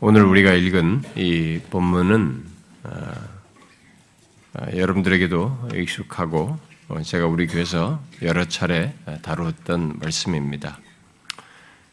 [0.00, 2.44] 오늘 우리가 읽은 이 본문은
[2.82, 3.12] 어,
[4.54, 10.78] 어, 여러분들에게도 익숙하고 어, 제가 우리 교회에서 여러 차례 다루었던 말씀입니다.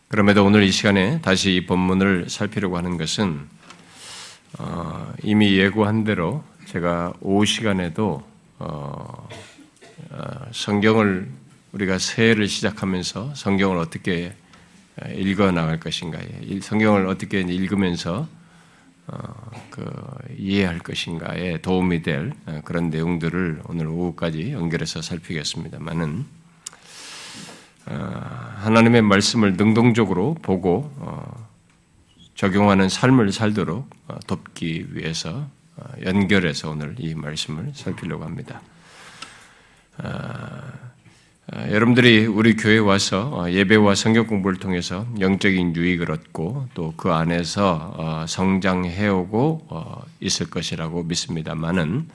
[0.08, 3.48] 그럼에도 오늘 이 시간에 다시 이 본문을 살피려고 하는 것은
[5.24, 8.28] 이미 예고한 대로 제가 오후 시간에도
[10.52, 11.30] 성경을
[11.72, 14.34] 우리가 새해를 시작하면서 성경을 어떻게
[15.10, 16.20] 읽어 나갈 것인가,
[16.62, 18.28] 성경을 어떻게 읽으면서
[19.08, 19.84] 어, 그
[20.38, 26.26] 이해할 것인가에 도움이 될 어, 그런 내용들을 오늘 오후까지 연결해서 살피겠습니다만은
[27.88, 27.94] 어,
[28.58, 31.50] 하나님의 말씀을 능동적으로 보고 어,
[32.36, 38.62] 적용하는 삶을 살도록 어, 돕기 위해서 어, 연결해서 오늘 이 말씀을 살피려고 합니다.
[41.48, 47.12] 아, 여러분들이 우리 교회에 와서 어, 예배와 성경 공부를 통해서 영적인 유익을 얻고 또 그
[47.12, 52.08] 안에서 어, 성장해오고 어, 있을 것이라고 믿습니다만은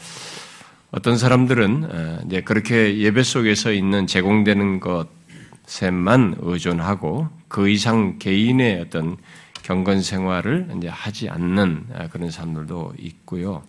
[0.93, 9.17] 어떤 사람들은 이제 그렇게 예배 속에서 있는 제공되는 것에만 의존하고 그 이상 개인의 어떤
[9.65, 13.65] 경건 생활을 이제 하지 않는 그런 사람들도 있고요.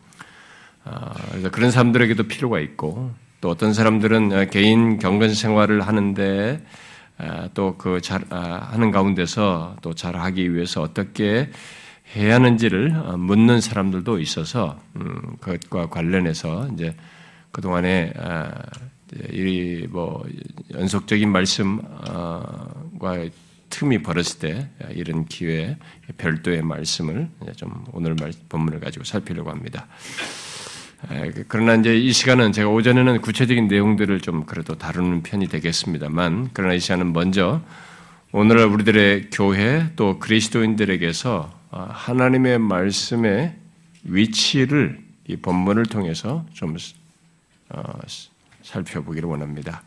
[1.31, 6.61] 그래서 그런 사람들에게도 필요가 있고 또 어떤 사람들은 어, 개인 경건 생활을 하는데
[7.19, 11.49] 어, 또그 아, 하는 가운데서 또 잘하기 위해서 어떻게
[12.15, 16.95] 해야 하는지를 어, 묻는 사람들도 있어서 음, 그것과 관련해서 이제
[17.51, 18.51] 그 동안에 아,
[19.31, 20.25] 이뭐
[20.73, 22.45] 연속적인 말씀과
[23.69, 25.77] 틈이 벌었을 때 이런 기회에
[26.17, 28.15] 별도의 말씀을 좀 오늘
[28.49, 29.87] 본문을 가지고 살피려고 합니다.
[31.01, 36.73] 그, 그러나 이제 이 시간은 제가 오전에는 구체적인 내용들을 좀 그래도 다루는 편이 되겠습니다만, 그러나
[36.73, 37.61] 이 시간은 먼저
[38.31, 43.55] 오늘날 우리들의 교회 또 그리스도인들에게서 어, 하나님의 말씀의
[44.03, 46.75] 위치를 이 본문을 통해서 좀
[47.69, 47.83] 어,
[48.63, 49.83] 살펴보기를 원합니다.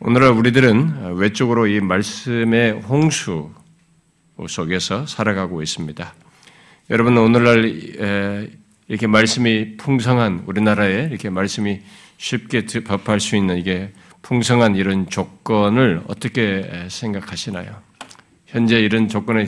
[0.00, 3.50] 오늘날 우리들은 외적으로 이 말씀의 홍수
[4.46, 6.14] 속에서 살아가고 있습니다.
[6.90, 8.50] 여러분 오늘날
[8.88, 11.80] 이렇게 말씀이 풍성한 우리나라에 이렇게 말씀이
[12.18, 17.82] 쉽게 접할 수 있는 이게 풍성한 이런 조건을 어떻게 생각하시나요?
[18.46, 19.46] 현재 이런 조건에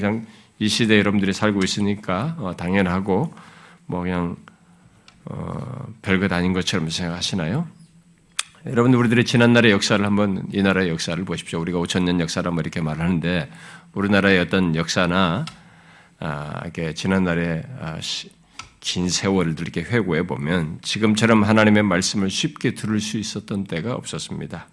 [0.58, 3.32] 이 시대에 여러분들이 살고 있으니까 어, 당연하고
[3.86, 4.36] 뭐 그냥
[5.26, 7.66] 어, 별것 아닌 것처럼 생각하시나요?
[8.66, 11.60] 여러분들 우리들의 지난 날의 역사를 한번 이 나라의 역사를 보십시오.
[11.60, 13.48] 우리가 5천 년 역사라 뭐 이렇게 말하는데
[13.92, 15.44] 우리나라의 어떤 역사나
[16.18, 17.98] 아, 이렇게 지난 날의 아,
[18.86, 24.68] 긴 세월을 이렇게 회고해 보면 지금처럼 하나님의 말씀을 쉽게 들을 수 있었던 때가 없었습니다.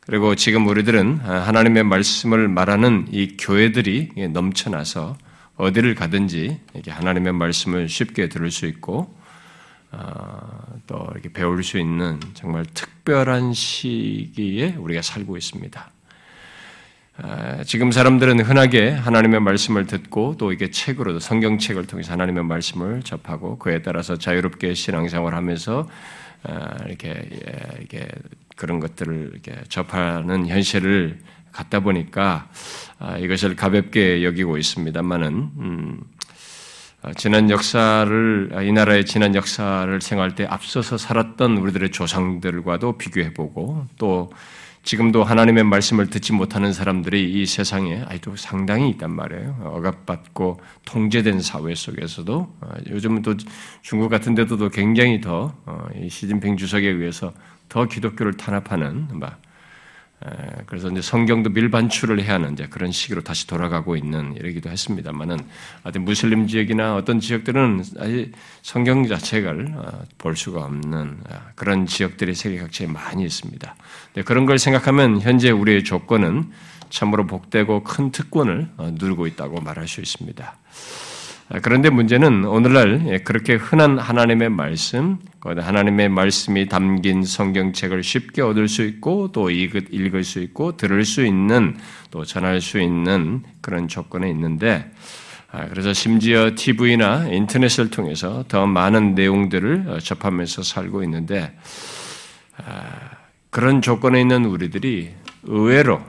[0.00, 5.18] 그리고 지금 우리들은 하나님의 말씀을 말하는 이 교회들이 넘쳐나서
[5.56, 9.14] 어디를 가든지 이렇게 하나님의 말씀을 쉽게 들을 수 있고
[9.90, 15.90] 어, 또 이렇게 배울 수 있는 정말 특별한 시기에 우리가 살고 있습니다.
[17.20, 23.58] 아, 지금 사람들은 흔하게 하나님의 말씀을 듣고 또 이게 책으로도 성경책을 통해서 하나님의 말씀을 접하고
[23.58, 25.88] 그에 따라서 자유롭게 신앙생활 하면서
[26.44, 28.06] 아, 이렇게 예, 이게
[28.56, 31.18] 그런 것들을 이렇게 접하는 현실을
[31.50, 32.48] 갖다 보니까
[33.00, 35.26] 아, 이것을 가볍게 여기고 있습니다만은
[35.58, 36.00] 음,
[37.16, 44.30] 지난 역사를 이 나라의 지난 역사를 생각할 때 앞서서 살았던 우리들의 조상들과도 비교해보고 또
[44.82, 49.60] 지금도 하나님의 말씀을 듣지 못하는 사람들이 이 세상에 아직도 상당히 있단 말이에요.
[49.62, 53.34] 억압받고 통제된 사회 속에서도 어, 요즘은 또
[53.82, 57.32] 중국 같은 데도 굉장히 더 어, 시진핑 주석에 의해서
[57.68, 59.08] 더 기독교를 탄압하는
[60.66, 65.38] 그래서 이제 성경도 밀반출을 해야 하는 그런 시기로 다시 돌아가고 있는 이러기도 했습니다만은
[65.84, 72.34] 아직 무슬림 지역이나 어떤 지역들은 아직 성경 자체를 어, 볼 수가 없는 아, 그런 지역들이
[72.34, 73.76] 세계 각지에 많이 있습니다.
[74.24, 76.50] 그런 걸 생각하면 현재 우리의 조건은
[76.90, 80.56] 참으로 복되고 큰 특권을 어, 누리고 있다고 말할 수 있습니다.
[81.50, 88.68] 아, 그런데 문제는 오늘날 예, 그렇게 흔한 하나님의 말씀, 하나님의 말씀이 담긴 성경책을 쉽게 얻을
[88.68, 91.78] 수 있고 또 읽을 수 있고 들을 수 있는
[92.10, 94.90] 또 전할 수 있는 그런 조건에 있는데
[95.50, 101.56] 아, 그래서 심지어 TV나 인터넷을 통해서 더 많은 내용들을 어, 접하면서 살고 있는데
[102.58, 103.10] 아,
[103.48, 106.02] 그런 조건에 있는 우리들이 의외로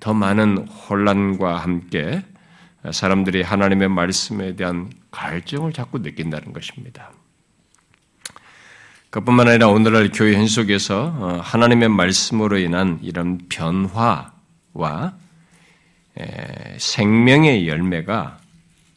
[0.00, 2.24] 더 많은 혼란과 함께
[2.90, 7.12] 사람들이 하나님의 말씀에 대한 갈증을 자꾸 느낀다는 것입니다.
[9.10, 14.32] 그뿐만 아니라 오늘날 교회 현 속에서 어, 하나님의 말씀으로 인한 이런 변화와
[16.76, 18.38] 생명의 열매가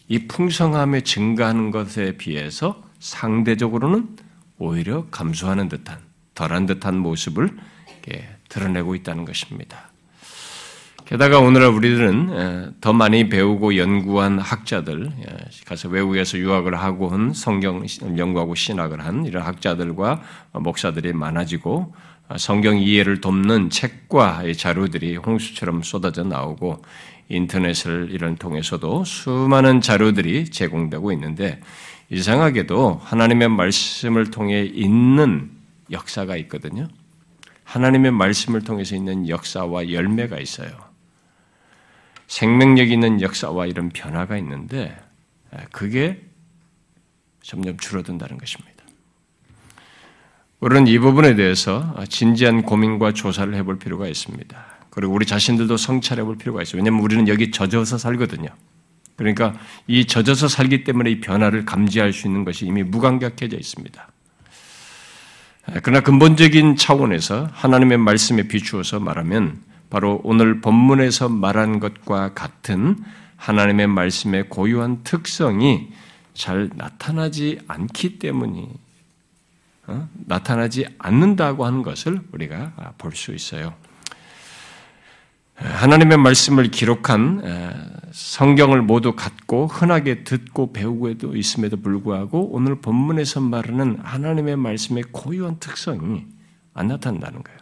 [0.08, 4.18] 이 풍성함에 증가하는 것에 비해서 상대적으로는
[4.58, 6.00] 오히려 감소하는 듯한
[6.36, 7.56] 덜한 듯한 모습을
[8.50, 9.91] 드러내고 있다는 것입니다.
[11.12, 15.12] 게다가 오늘날 우리들은 더 많이 배우고 연구한 학자들,
[15.66, 17.86] 가서 외국에서 유학을 하고 한 성경
[18.18, 20.22] 연구하고 신학을 한 이런 학자들과
[20.54, 21.94] 목사들이 많아지고
[22.38, 26.82] 성경 이해를 돕는 책과 자료들이 홍수처럼 쏟아져 나오고
[27.28, 31.60] 인터넷을 이런 통해서도 수많은 자료들이 제공되고 있는데
[32.10, 35.52] 이상하게도 하나님의 말씀을 통해 있는
[35.92, 36.88] 역사가 있거든요.
[37.66, 40.91] 하나님의 말씀을 통해서 있는 역사와 열매가 있어요.
[42.32, 44.98] 생명력 있는 역사와 이런 변화가 있는데
[45.70, 46.22] 그게
[47.42, 48.86] 점점 줄어든다는 것입니다.
[50.62, 54.66] 우리는 이 부분에 대해서 진지한 고민과 조사를 해볼 필요가 있습니다.
[54.92, 56.78] 그리고 우리 자신들도 성찰해 볼 필요가 있어요.
[56.78, 58.48] 왜냐하면 우리는 여기 젖어서 살거든요.
[59.18, 59.54] 그러니까
[59.88, 64.08] 이 젖어서 살기 때문에 이 변화를 감지할 수 있는 것이 이미 무감각해져 있습니다.
[65.84, 72.98] 그러나 근본적인 차원에서 하나님의 말씀에 비추어서 말하면 바로 오늘 본문에서 말한 것과 같은
[73.36, 75.92] 하나님의 말씀의 고유한 특성이
[76.34, 78.70] 잘 나타나지 않기 때문이
[79.88, 80.08] 어?
[80.14, 83.76] 나타나지 않는다고 하는 것을 우리가 볼 수 있어요.
[85.56, 94.56] 하나님의 말씀을 기록한 성경을 모두 갖고 흔하게 듣고 배우고도 있음에도 불구하고 오늘 본문에서 말하는 하나님의
[94.56, 96.26] 말씀의 고유한 특성이
[96.74, 97.61] 안 나타난다는 거예요.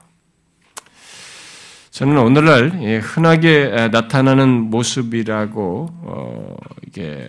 [2.00, 6.56] 저는 오늘날 예, 흔하게 나타나는 모습이라고 어,
[6.88, 7.28] 이게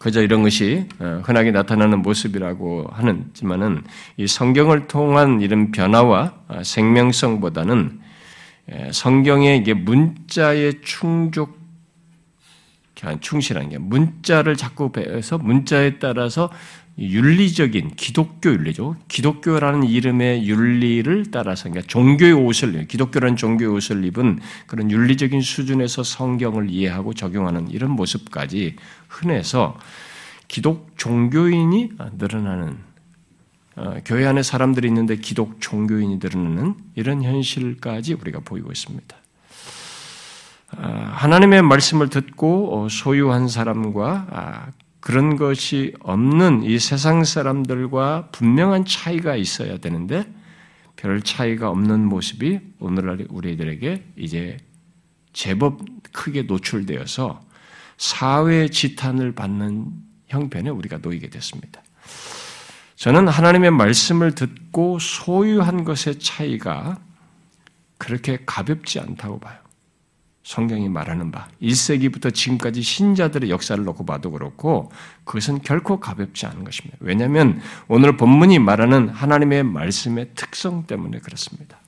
[0.00, 3.84] 그저 이런 것이 어, 흔하게 나타나는 모습이라고 하는지만은
[4.16, 8.00] 이 성경을 통한 이런 변화와 아, 생명성보다는
[8.72, 11.56] 예, 성경의 이게 문자에 충족,
[13.20, 16.50] 충실한 게 문자를 자꾸 배워서 문자에 따라서
[16.98, 18.96] 윤리적인 기독교 윤리죠.
[19.08, 26.70] 기독교라는 이름의 윤리를 따라서 그러니까 종교의 옷을 기독교라는 종교의 옷을 입은 그런 윤리적인 수준에서 성경을
[26.70, 28.76] 이해하고 적용하는 이런 모습까지
[29.08, 29.78] 흔해서
[30.48, 32.76] 기독 종교인이 늘어나는
[33.74, 39.16] 어, 교회 안에 사람들이 있는데 기독 종교인이 드러나는 이런 현실까지 우리가 보이고 있습니다.
[40.76, 44.66] 아, 하나님의 말씀을 듣고 어, 소유한 사람과 아,
[45.02, 50.32] 그런 것이 없는 이 세상 사람들과 분명한 차이가 있어야 되는데
[50.94, 54.58] 별 차이가 없는 모습이 오늘날 우리들에게 이제
[55.32, 55.80] 제법
[56.12, 57.44] 크게 노출되어서
[57.98, 59.86] 사회 지탄을 받는
[60.28, 61.82] 형편에 우리가 놓이게 됐습니다.
[62.94, 67.00] 저는 하나님의 말씀을 듣고 소유한 것의 차이가
[67.98, 69.58] 그렇게 가볍지 않다고 봐요.
[70.44, 74.90] 성경이 말하는 바, 1세기부터 지금까지 신자들의 역사를 놓고 봐도 그렇고
[75.24, 76.96] 그것은 결코 가볍지 않은 것입니다.
[77.00, 81.78] 왜냐하면 오늘 본문이 말하는 하나님의 말씀의 특성 때문에 그렇습니다.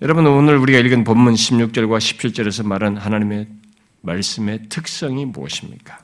[0.00, 3.48] 여러분 오늘 우리가 읽은 본문 16절과 17절에서 말한 하나님의
[4.00, 5.98] 말씀의 특성이 무엇입니까?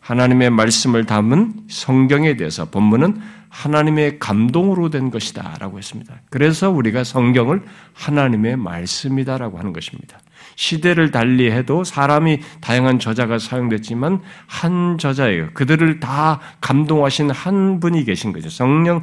[0.00, 6.20] 하나님의 말씀을 담은 성경에 대해서 본문은 하나님의 감동으로 된 것이다 라고 했습니다.
[6.30, 7.62] 그래서 우리가 성경을
[7.94, 10.18] 하나님의 말씀이다 라고 하는 것입니다.
[10.56, 15.50] 시대를 달리해도 사람이 다양한 저자가 사용됐지만 한 저자예요.
[15.54, 18.50] 그들을 다 감동하신 한 분이 계신 거죠.
[18.50, 19.02] 성령,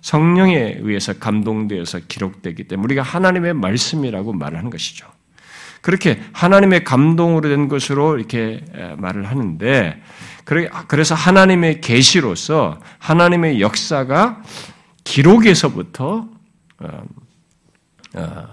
[0.00, 5.06] 성령에 의해서 감동되어서 기록되기 때문에 우리가 하나님의 말씀이라고 말하는 것이죠.
[5.80, 8.64] 그렇게 하나님의 감동으로 된 것으로 이렇게
[8.96, 10.00] 말을 하는데
[10.88, 14.42] 그래서 하나님의 계시로서 하나님의 역사가
[15.04, 16.28] 기록에서부터
[16.80, 17.02] 어,
[18.14, 18.48] 어,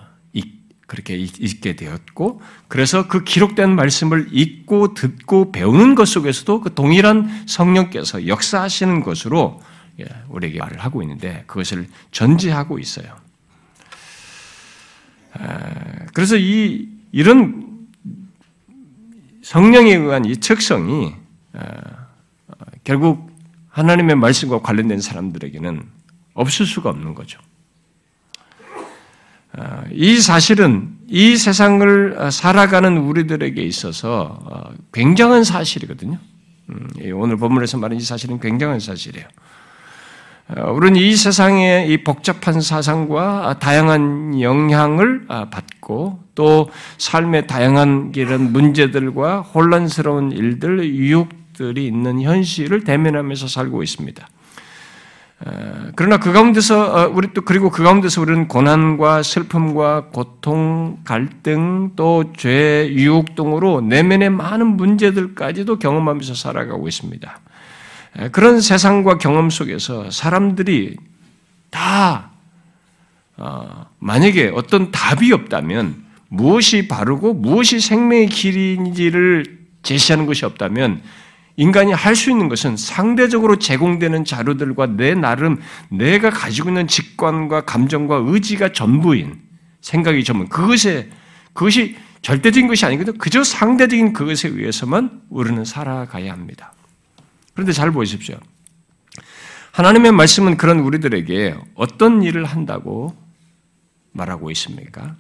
[0.92, 8.28] 그렇게 읽게 되었고, 그래서 그 기록된 말씀을 읽고 듣고 배우는 것 속에서도 그 동일한 성령께서
[8.28, 9.62] 역사하시는 것으로
[10.02, 13.16] 예, 우리에게 말을 하고 있는데 그것을 전제하고 있어요.
[16.14, 17.88] 그래서 이 이런
[19.42, 21.16] 성령에 의한 이 특성이
[21.54, 21.62] 어,
[22.84, 23.32] 결국
[23.70, 25.84] 하나님의 말씀과 관련된 사람들에게는
[26.34, 27.40] 없을 수가 없는 거죠.
[29.58, 36.18] 어, 이 사실은 이 세상을 살아가는 우리들에게 있어서 어, 굉장한 사실이거든요.
[36.70, 39.28] 음, 오늘 본문에서 말하는 이 사실은 굉장한 사실이에요.
[40.74, 50.34] 우리는 이 세상의 이 복잡한 사상과 다양한 영향을 받고 또 삶의 다양한 이런 문제들과 혼란스러운
[50.34, 51.30] 일들, 유혹
[51.62, 54.28] 것들이 있는 현실을 대면하면서 살고 있습니다.
[55.96, 62.32] 그러나 그 가운데서 어, 우리 또 그리고 그 가운데서 우리는 고난과 슬픔과 고통, 갈등 또
[62.38, 67.40] 죄, 유혹 등으로 내면의 많은 문제들까지도 경험하면서 살아가고 있습니다.
[68.32, 70.98] 그런 세상과 경험 속에서 사람들이
[71.70, 72.32] 다
[73.38, 81.02] 어, 만약에 어떤 답이 없다면 무엇이 바르고 무엇이 생명의 길인지를 제시하는 것이 없다면
[81.62, 88.24] 인간이 할 수 있는 것은 상대적으로 제공되는 자료들과 내 나름 내가 가지고 있는 직관과 감정과
[88.26, 89.40] 의지가 전부인
[89.82, 91.12] 생각이 전부 그것에
[91.54, 96.74] 그것이 절대적인 것이 아니거든 그저 상대적인 그것에 의해서만 우리는 살아가야 합니다.
[97.54, 98.38] 그런데 잘 보십시오.
[99.72, 103.16] 하나님의 말씀은 그런 우리들에게 어떤 일을 한다고
[104.14, 105.16] 말하고 있습니까?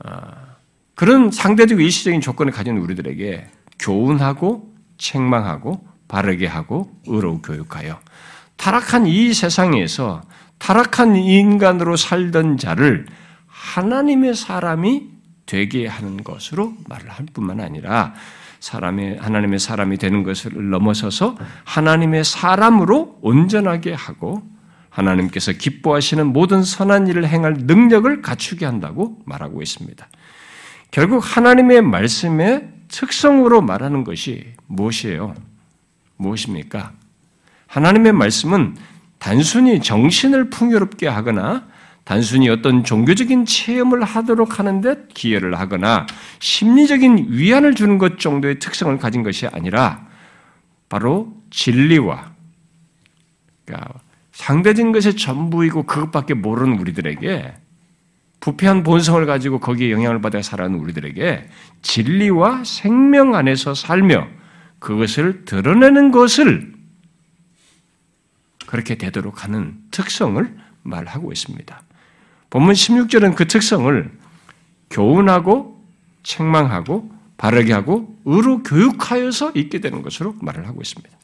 [0.00, 0.56] 아,
[0.96, 3.48] 그런 상대적 일시적인 조건을 가진 우리들에게
[3.78, 4.71] 교훈하고
[5.02, 7.98] 책망하고 바르게 하고 의로 교육하여
[8.56, 10.22] 타락한 이 세상에서
[10.58, 13.06] 타락한 인간으로 살던 자를
[13.48, 15.08] 하나님의 사람이
[15.44, 18.14] 되게 하는 것으로 말을 할 뿐만 아니라
[18.60, 24.42] 사람의 하나님의 사람이 되는 것을 넘어서서 하나님의 사람으로 온전하게 하고
[24.88, 30.06] 하나님께서 기뻐하시는 모든 선한 일을 행할 능력을 갖추게 한다고 말하고 있습니다.
[30.92, 35.34] 결국 하나님의 말씀의 특성으로 말하는 것이 무엇이에요?
[36.16, 36.92] 무엇입니까?
[37.66, 38.76] 하나님의 말씀은
[39.18, 41.66] 단순히 정신을 풍요롭게 하거나
[42.04, 46.06] 단순히 어떤 종교적인 체험을 하도록 하는데 기여를 하거나
[46.40, 50.06] 심리적인 위안을 주는 것 정도의 특성을 가진 것이 아니라
[50.88, 52.32] 바로 진리와
[53.64, 54.00] 그러니까
[54.32, 57.54] 상대적인 것의 전부이고 그것밖에 모르는 우리들에게
[58.40, 61.48] 부패한 본성을 가지고 거기에 영향을 받아 살아가는 우리들에게
[61.82, 64.41] 진리와 생명 안에서 살며
[64.82, 66.72] 그것을 드러내는 것을
[68.66, 71.82] 그렇게 되도록 하는 특성을 말하고 있습니다.
[72.50, 74.10] 본문 16절은 그 특성을
[74.90, 75.80] 교훈하고
[76.24, 81.16] 책망하고 바르게 하고 의로 교육하여서 있게 되는 것으로 말을 하고 있습니다.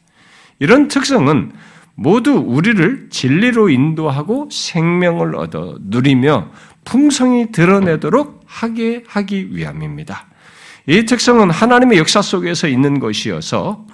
[0.61, 1.53] 이런 특성은
[1.97, 6.53] 모두 우리를 진리로 인도하고 생명을 얻어 누리며
[6.85, 10.29] 풍성히 드러내도록 하게 하기 위함입니다.
[10.88, 13.85] 이 특성은 하나님의 역사 속에서 있는 것이어서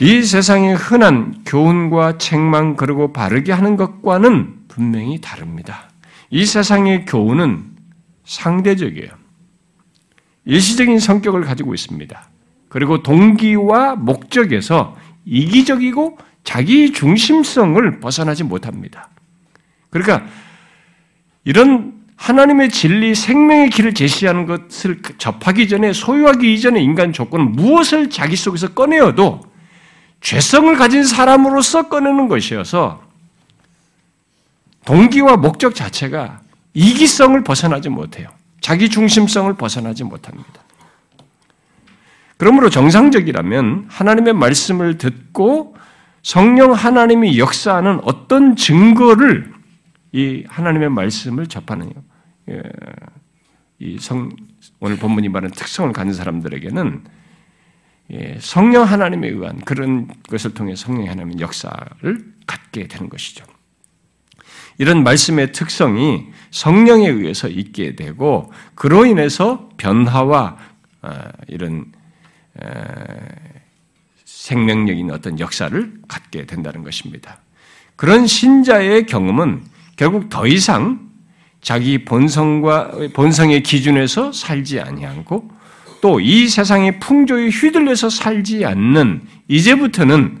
[0.00, 5.90] 이 세상의 흔한 교훈과 책망 그리고 바르게 하는 것과는 분명히 다릅니다.
[6.28, 7.66] 이 세상의 교훈은
[8.24, 9.10] 상대적이에요.
[10.44, 12.28] 일시적인 성격을 가지고 있습니다.
[12.68, 19.08] 그리고 동기와 목적에서 이기적이고 자기 중심성을 벗어나지 못합니다.
[19.90, 20.26] 그러니까
[21.44, 28.36] 이런 하나님의 진리, 생명의 길을 제시하는 것을 접하기 전에 소유하기 이전의 인간 조건은 무엇을 자기
[28.36, 29.40] 속에서 꺼내어도
[30.20, 33.02] 죄성을 가진 사람으로서 꺼내는 것이어서
[34.84, 36.40] 동기와 목적 자체가
[36.74, 38.28] 이기성을 벗어나지 못해요.
[38.60, 40.62] 자기 중심성을 벗어나지 못합니다.
[42.36, 45.76] 그러므로 정상적이라면 하나님의 말씀을 듣고
[46.22, 49.53] 성령 하나님이 역사하는 어떤 증거를
[50.14, 51.92] 이 하나님의 말씀을 접하는
[52.48, 52.62] 예,
[53.80, 54.30] 이 성,
[54.78, 57.04] 오늘 본문이 말하는 특성을 가진 사람들에게는
[58.12, 63.44] 예, 성령 하나님에 의한 그런 것을 통해 성령 하나님의 역사를 갖게 되는 것이죠.
[64.78, 70.58] 이런 말씀의 특성이 성령에 의해서 있게 되고 그로 인해서 변화와
[71.02, 71.10] 어,
[71.48, 71.92] 이런
[74.24, 77.38] 생명력인 어떤 역사를 갖게 된다는 것입니다.
[77.96, 81.10] 그런 신자의 경험은 결국 더 이상
[81.60, 85.50] 자기 본성과 본성의 기준에서 살지 아니하고
[86.04, 90.36] 또 이 세상의 풍조에 휘둘려서 살지 않는 이제부터는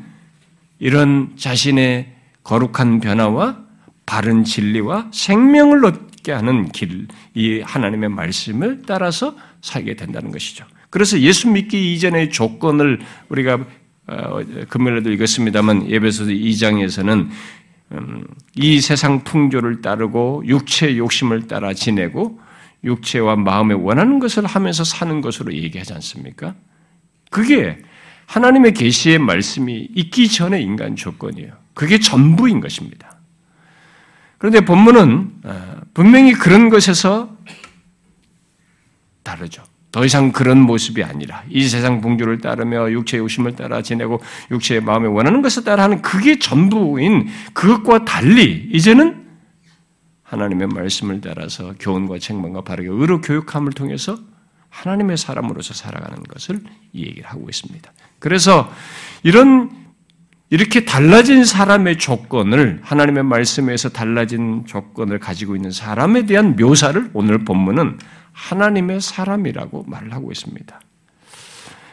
[0.78, 3.64] 이런 자신의 거룩한 변화와
[4.04, 10.66] 바른 진리와 생명을 얻게 하는 길, 이 하나님의 말씀을 따라서 살게 된다는 것이죠.
[10.90, 13.64] 그래서 예수 믿기 이전의 조건을 우리가
[14.06, 17.30] 어, 금요일에도 읽었습니다만 예배소 2장에서는 음,
[18.56, 22.40] 이 세상 풍조를 따르고 육체의 욕심을 따라 지내고
[22.82, 26.54] 육체와 마음에 원하는 것을 하면서 사는 것으로 얘기하지 않습니까?
[27.30, 27.78] 그게
[28.26, 31.52] 하나님의 계시의 말씀이 있기 전에 인간 조건이에요.
[31.74, 33.18] 그게 전부인 것입니다.
[34.38, 37.36] 그런데 본문은 어, 분명히 그런 것에서
[39.22, 39.62] 다르죠.
[39.94, 44.20] 더 이상 그런 모습이 아니라 이 세상 풍조를 따르며 육체의 욕심을 따라 지내고
[44.50, 49.24] 육체의 마음에 원하는 것을 따라 하는 그게 전부인 그것과 달리 이제는
[50.24, 54.18] 하나님의 말씀을 따라서 교훈과 책망과 바르게 의로 교육함을 통해서
[54.68, 56.58] 하나님의 사람으로서 살아가는 것을
[56.92, 57.92] 이 얘기를 하고 있습니다.
[58.18, 58.72] 그래서
[59.22, 59.70] 이런
[60.50, 67.98] 이렇게 달라진 사람의 조건을 하나님의 말씀에서 달라진 조건을 가지고 있는 사람에 대한 묘사를 오늘 본문은
[68.34, 70.80] 하나님의 사람이라고 말을 하고 있습니다.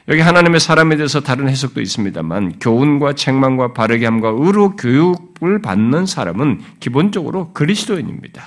[0.08, 6.62] 여기 하나님의 사람에 대해서 다른 해석도 있습니다만 교훈과 책망과 바르게 함과 의로 교육을 받는 사람은
[6.80, 8.44] 기본적으로 그리스도인입니다.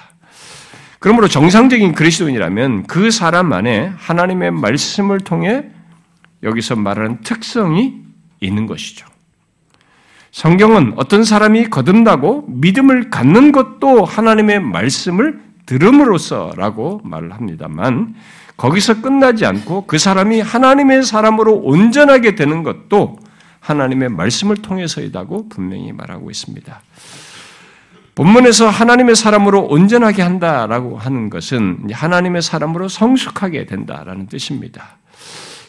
[0.99, 5.71] 그러므로 정상적인 그리스도인이라면 그 사람 안에 하나님의 말씀을 통해
[6.43, 8.03] 여기서 말하는 특성이
[8.41, 9.07] 있는 것이죠.
[10.33, 18.14] 성경은 어떤 사람이 거듭나고 믿음을 갖는 것도 하나님의 말씀을 들음으로써라고 말을 합니다만
[18.56, 23.18] 거기서 끝나지 않고 그 사람이 하나님의 사람으로 온전하게 되는 것도
[23.61, 26.83] 하나님의 말씀을 통해서이다고 분명히 말하고 있습니다.
[28.14, 34.99] 본문에서 하나님의 사람으로 온전하게 한다라고 하는 것은 하나님의 사람으로 성숙하게 된다라는 뜻입니다.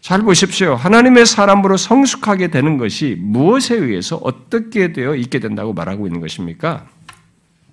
[0.01, 0.75] 잘 보십시오.
[0.75, 6.85] 하나님의 사람으로 성숙하게 되는 것이 무엇에 의해서 어떻게 되어 있게 된다고 말하고 있는 것입니까?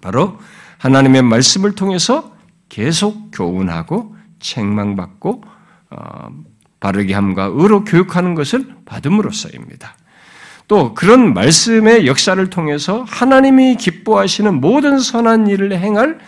[0.00, 0.38] 바로
[0.82, 2.32] 하나님의 말씀을 통해서
[2.68, 5.44] 계속 교훈하고 책망받고
[5.90, 6.28] 어,
[6.80, 9.94] 바르게 함과 의로 교육하는 것을 받음으로써입니다.
[10.66, 16.18] 또 그런 말씀의 역사를 통해서 하나님이 기뻐하시는 모든 선한 일을 행할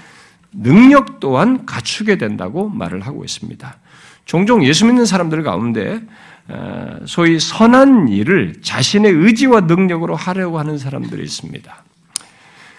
[0.52, 3.76] 능력 또한 갖추게 된다고 말을 하고 있습니다.
[4.24, 6.00] 종종 예수 믿는 사람들 가운데
[6.46, 11.84] 어, 소위 선한 일을 자신의 의지와 능력으로 하려고 하는 사람들이 있습니다.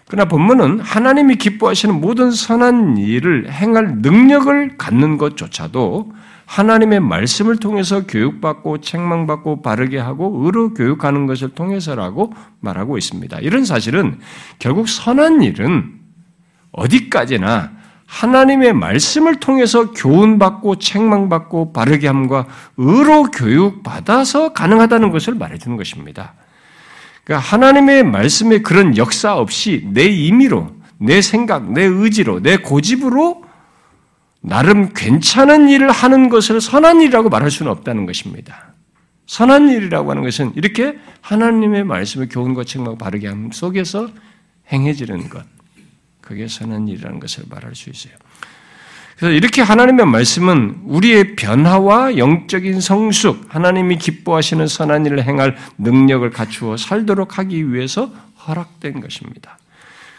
[0.08, 6.12] 그러나 본문은 하나님이 기뻐하시는 모든 선한 일을 행할 능력을 갖는 것조차도
[6.46, 13.40] 하나님의 말씀을 통해서 교육받고 책망받고 바르게 하고 의로 교육하는 것을 통해서라고 말하고 있습니다.
[13.40, 14.20] 이런 사실은
[14.60, 15.92] 결국 선한 일은
[16.72, 17.72] 어디까지나
[18.06, 22.46] 하나님의 말씀을 통해서 교훈받고 책망받고 바르게 함과
[22.78, 26.36] 의로 교육받아서 가능하다는 것을 말해주는 것입니다.
[27.26, 33.44] 그러니까 하나님의 말씀의 그런 역사 없이 내 임의로, 내 생각, 내 의지로, 내 고집으로
[34.42, 38.74] 나름 괜찮은 일을 하는 것을 선한 일이라고 말할 수는 없다는 것입니다.
[39.26, 44.08] 선한 일이라고 하는 것은 이렇게 하나님의 말씀을 교훈과 책망 바르게 함 속에서
[44.72, 45.44] 행해지는 것.
[46.22, 48.14] 그게 선한 일이라는 것을 말할 수 있어요.
[49.18, 56.76] 그래서 이렇게 하나님의 말씀은 우리의 변화와 영적인 성숙, 하나님이 기뻐하시는 선한 일을 행할 능력을 갖추어
[56.76, 58.12] 살도록 하기 위해서
[58.46, 59.58] 허락된 것입니다.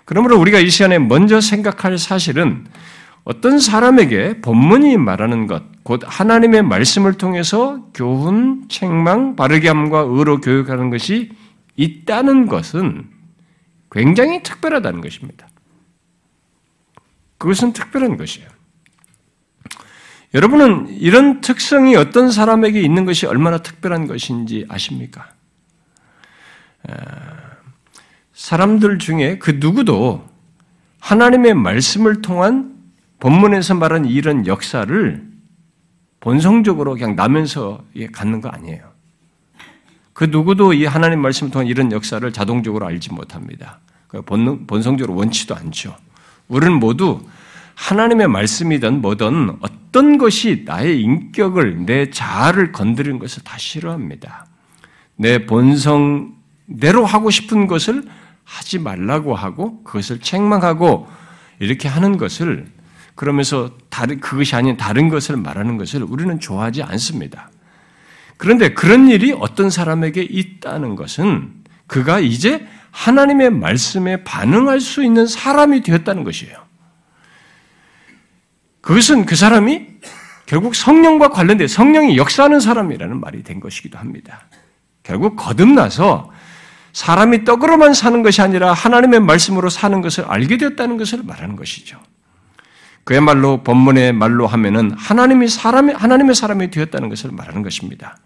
[0.06, 2.66] 그러므로 우리가 이 시간에 먼저 생각할 사실은
[3.24, 10.90] 어떤 사람에게 본문이 말하는 것, 곧 하나님의 말씀을 통해서 교훈, 책망, 바르게 함과 의로 교육하는
[10.90, 11.32] 것이
[11.76, 13.08] 있다는 것은
[13.90, 15.48] 굉장히 특별하다는 것입니다.
[17.38, 18.55] 그것은 특별한 것이에요.
[20.36, 25.30] 여러분은 이런 특성이 어떤 사람에게 있는 것이 얼마나 특별한 것인지 아십니까?
[28.34, 30.28] 사람들 중에 그 누구도
[31.00, 32.76] 하나님의 말씀을 통한
[33.18, 35.26] 본문에서 말한 이런 역사를
[36.20, 38.92] 본성적으로 그냥 나면서 갖는 거 아니에요.
[40.12, 43.80] 그 누구도 이 하나님 말씀을 통한 이런 역사를 자동적으로 알지 못합니다.
[44.06, 45.96] 그 본성적으로 원치도 않죠.
[46.48, 47.22] 우리는 모두
[47.76, 54.46] 하나님의 말씀이든 뭐든 어떤 것이 나의 인격을, 내 자아를 건드리는 것을 다 싫어합니다.
[55.14, 58.02] 내 본성대로 하고 싶은 것을
[58.44, 61.06] 하지 말라고 하고 그것을 책망하고
[61.58, 62.66] 이렇게 하는 것을
[63.14, 67.50] 그러면서 다른 그것이 아닌 다른 것을 말하는 것을 우리는 좋아하지 않습니다.
[68.36, 71.52] 그런데 그런 일이 어떤 사람에게 있다는 것은
[71.86, 76.65] 그가 이제 하나님의 말씀에 반응할 수 있는 사람이 되었다는 것이에요.
[78.86, 79.84] 그것은 그 사람이
[80.46, 84.42] 결국 성령과 관련된 성령이 역사하는 사람이라는 말이 된 것이기도 합니다.
[85.02, 86.30] 결국 거듭나서
[86.92, 91.98] 사람이 떡으로만 사는 것이 아니라 하나님의 말씀으로 사는 것을 알게 되었다는 것을 말하는 것이죠.
[93.02, 98.16] 그야말로 본문의 말로 하면은 하나님이 사람이 하나님의 사람이 되었다는 것을 말하는 것입니다.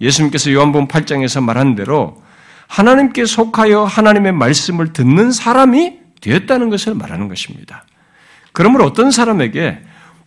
[0.00, 2.22] 예수님께서 요한복음 8장에서 말한 대로
[2.68, 7.84] 하나님께 속하여 하나님의 말씀을 듣는 사람이 되었다는 것을 말하는 것입니다.
[8.52, 9.82] 그러므로 어떤 사람에게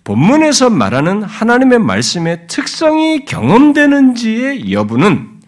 [0.09, 5.39] 본문에서 말하는 하나님의 말씀의 특성이 경험되는지의 여부는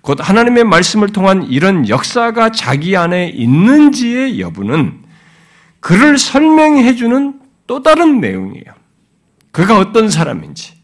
[0.00, 5.02] 곧 하나님의 말씀을 통한 이런 역사가 자기 안에 있는지의 여부는
[5.80, 8.66] 그를 설명해 주는 또 다른 내용이에요.
[9.50, 10.74] 그가 어떤 사람인지.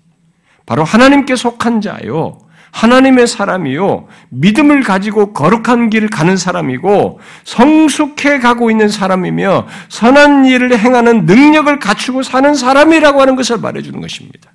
[0.67, 2.41] 바로 하나님께 속한 자요.
[2.73, 4.09] 하나님의 사람이요.
[4.31, 12.23] 믿음을 가지고 거룩한 길을 가는 사람이고 성숙해 가고 있는 사람이며 선한 일을 행하는 능력을 갖추고
[12.23, 14.53] 사는 사람이라고 하는 것을 말해주는 것입니다.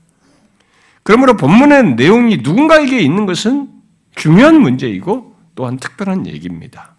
[1.04, 3.70] 그러므로 본문의 내용이 누군가에게 있는 것은
[4.16, 6.96] 중요한 문제이고 또한 특별한 얘기입니다.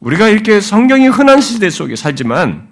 [0.00, 2.68] 우리가 이렇게 성경이 흔한 시대 속에 살지만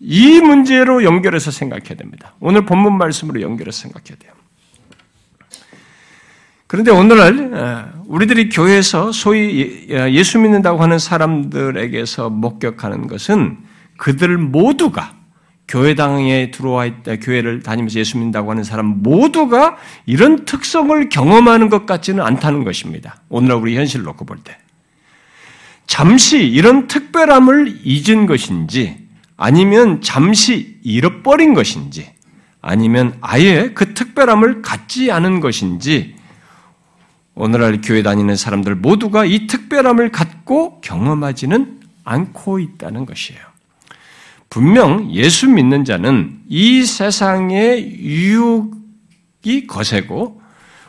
[0.00, 2.34] 이 문제로 연결해서 생각해야 됩니다.
[2.38, 4.35] 오늘 본문 말씀으로 연결해서 생각해야 돼요.
[6.66, 13.58] 그런데 오늘날 우리들이 교회에서 소위 예, 예수 믿는다고 하는 사람들에게서 목격하는 것은
[13.96, 15.14] 그들 모두가
[15.68, 19.76] 교회당에 들어와 있다, 교회를 다니면서 예수 믿는다고 하는 사람 모두가
[20.06, 23.16] 이런 특성을 경험하는 것 같지는 않다는 것입니다.
[23.28, 24.56] 오늘날 우리 현실을 놓고 볼 때.
[25.86, 32.12] 잠시 이런 특별함을 잊은 것인지, 아니면 잠시 잃어버린 것인지,
[32.60, 36.15] 아니면 아예 그 특별함을 갖지 않은 것인지,
[37.36, 43.40] 오늘날 교회 다니는 사람들 모두가 이 특별함을 갖고 경험하지는 않고 있다는 것이에요.
[44.48, 50.40] 분명 예수 믿는 자는 이 세상의 유혹이 거세고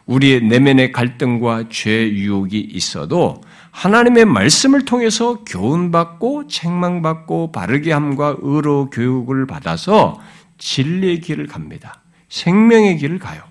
[0.06, 9.48] 우리의 내면의 갈등과 죄 유혹이 있어도 하나님의 말씀을 통해서 교훈받고 책망받고 바르게 함과 의로 교육을
[9.48, 10.22] 받아서
[10.60, 12.02] 진리의 길을 갑니다.
[12.30, 13.47] 생명의 길을 가요.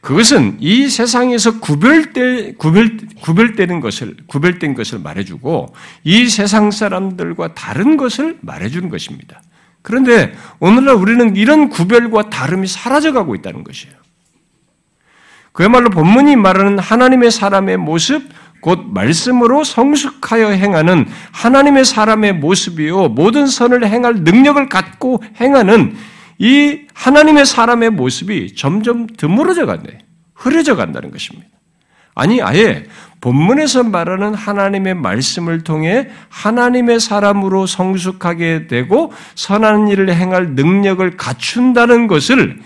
[0.00, 8.38] 그것은 이 세상에서 구별돼, 구별, 구별되는 것을, 구별된 것을 말해주고 이 세상 사람들과 다른 것을
[8.40, 9.42] 말해주는 것입니다.
[9.82, 13.94] 그런데 오늘날 우리는 이런 구별과 다름이 사라져가고 있다는 것이에요.
[15.52, 18.22] 그야말로 본문이 말하는 하나님의 사람의 모습,
[18.60, 23.08] 곧 말씀으로 성숙하여 행하는 하나님의 사람의 모습이요.
[23.08, 25.96] 모든 선을 행할 능력을 갖고 행하는
[26.40, 29.98] 이 하나님의 사람의 모습이 점점 드물어져 간대.
[30.34, 31.48] 흐려져 간다는 것입니다.
[32.14, 32.86] 아니, 아예
[33.20, 42.58] 본문에서 말하는 하나님의 말씀을 통해 하나님의 사람으로 성숙하게 되고 선한 일을 행할 능력을 갖춘다는 것을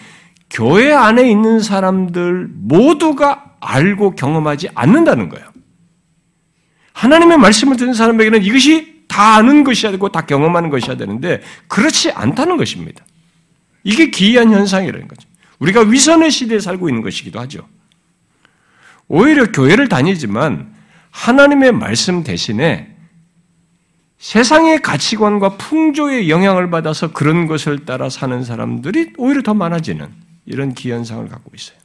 [0.49, 5.47] 교회 안에 있는 사람들 모두가 알고 경험하지 않는다는 거예요.
[6.93, 12.57] 하나님의 말씀을 듣는 사람에게는 이것이 다 아는 것이어야 되고 다 경험하는 것이어야 되는데 그렇지 않다는
[12.57, 13.05] 것입니다.
[13.85, 15.29] 이게 기이한 현상이라는 거죠.
[15.59, 17.69] 우리가 위선의 시대에 살고 있는 것이기도 하죠.
[19.07, 20.75] 오히려 교회를 다니지만
[21.11, 22.95] 하나님의 말씀 대신에
[24.19, 30.09] 세상의 가치관과 풍조의 영향을 받아서 그런 것을 따라 사는 사람들이 오히려 더 많아지는
[30.47, 31.77] 이런 기현상을 갖고 있어요.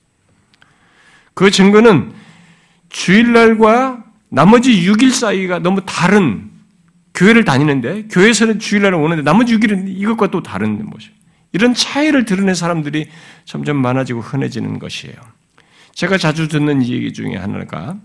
[1.33, 2.13] 그 증거는
[2.89, 6.49] 주일날과 나머지 6일 사이가 너무 다른
[7.13, 11.18] 교회를 다니는데 교회에서는 주일날에 오는데 나머지 6일은 이것과 또 다른 모습.
[11.51, 13.09] 이런 차이를 드러낸 사람들이
[13.45, 15.15] 점점 많아지고 흔해지는 것이에요.
[15.93, 17.97] 제가 자주 듣는 얘기 중에 하나가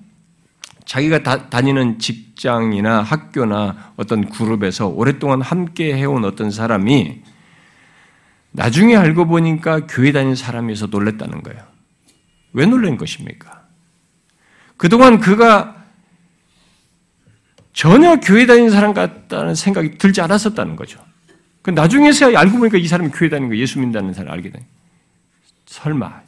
[0.85, 7.23] 자기가 다, 다니는 직장이나 학교나 어떤 그룹에서 오랫동안 함께 해온 어떤 사람이
[8.53, 11.63] 나중에 알고 보니까 교회 다니는 사람이어서 놀랬다는 거예요.
[12.53, 13.65] 왜 놀란 것입니까?
[14.77, 15.85] 그동안 그가
[17.73, 21.01] 전혀 교회 다니는 사람 같다는 생각이 들지 않았었다는 거죠.
[21.65, 24.67] 그 나중에서야 알고 보니까 이 사람이 교회 다니는 거 예수 믿는다는 사람을 알게 되
[25.65, 26.21] 설마.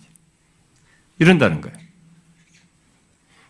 [1.19, 1.77] 이런다는 거예요.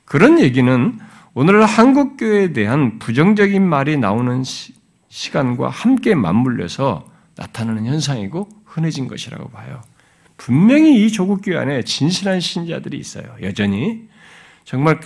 [0.05, 0.99] 그런 얘기는
[1.33, 4.75] 오늘 한국교회에 대한 부정적인 말이 나오는 시,
[5.31, 9.81] 간과 함께 맞물려서 나타나는 현상이고 흔해진 것이라고 봐요.
[10.37, 13.25] 분명히 이 조국교회 안에 진실한 신자들이 있어요.
[13.43, 14.09] 여전히.
[14.65, 14.99] 정말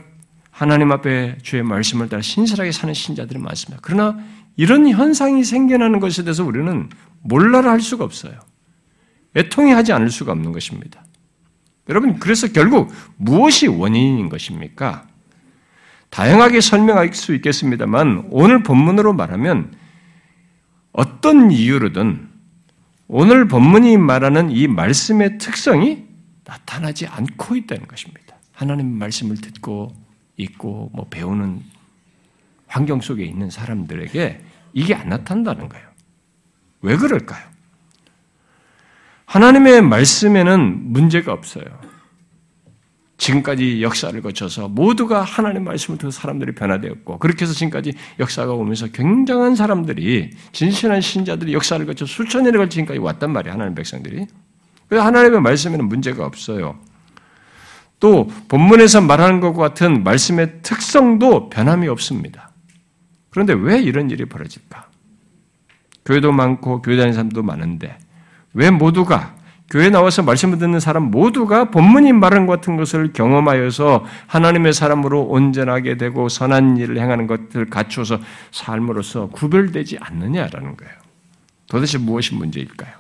[0.51, 3.81] 하나님 앞에 주의 말씀을 따라 신실하게 사는 신자들이 많습니다.
[3.83, 4.19] 그러나
[4.57, 6.89] 이런 현상이 생겨나는 것에 대해서 우리는
[7.23, 8.39] 몰라라 할 수가 없어요.
[9.37, 11.05] 애통해 하지 않을 수가 없는 것입니다.
[11.89, 15.07] 여러분, 그래서 결국 무엇이 원인인 것입니까?
[16.11, 19.73] 다양하게 설명할 수 있겠습니다만 오늘 본문으로 말하면
[20.93, 22.29] 어떤 이유로든
[23.07, 26.05] 오늘 본문이 말하는 이 말씀의 특성이
[26.45, 28.37] 나타나지 않고 있다는 것입니다.
[28.53, 29.95] 하나님 말씀을 듣고
[30.37, 31.63] 읽고 뭐 배우는
[32.70, 34.40] 환경 속에 있는 사람들에게
[34.72, 35.87] 이게 안 나타난다는 거예요.
[36.83, 37.44] 왜 그럴까요?
[39.26, 41.64] 하나님의 말씀에는 문제가 없어요.
[43.18, 49.56] 지금까지 역사를 거쳐서 모두가 하나님 말씀을 통해 사람들이 변화되었고 그렇게 해서 지금까지 역사가 오면서 굉장한
[49.56, 53.52] 사람들이 진실한 신자들이 역사를 거쳐 수천 년에 걸쳐 지금까지 왔단 말이에요.
[53.52, 54.26] 하나님 백성들이.
[54.88, 56.78] 그래서 하나님의 말씀에는 문제가 없어요.
[57.98, 62.50] 또 본문에서 말하는 것과 같은 말씀의 특성도 변함이 없습니다.
[63.31, 64.88] 그런데 왜 이런 일이 벌어질까?
[66.05, 67.97] 교회도 많고 교회 다니는 사람도 많은데
[68.55, 69.37] 왜 모두가
[69.71, 76.29] 교회 나와서 말씀을 듣는 사람 모두가 본문이 말한 같은 것을 경험하여서 하나님의 사람으로 온전하게 되고
[76.29, 78.19] 선한 일을 행하는 것을 갖추어서
[78.51, 80.93] 삶으로서 구별되지 않느냐라는 거예요.
[81.69, 83.00] 도대체 무엇이 문제일까요?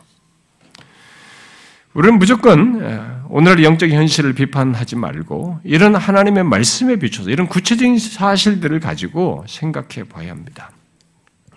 [1.92, 9.44] 우리는 무조건 오늘 영적인 현실을 비판하지 말고 이런 하나님의 말씀에 비춰서 이런 구체적인 사실들을 가지고
[9.48, 10.70] 생각해 봐야 합니다.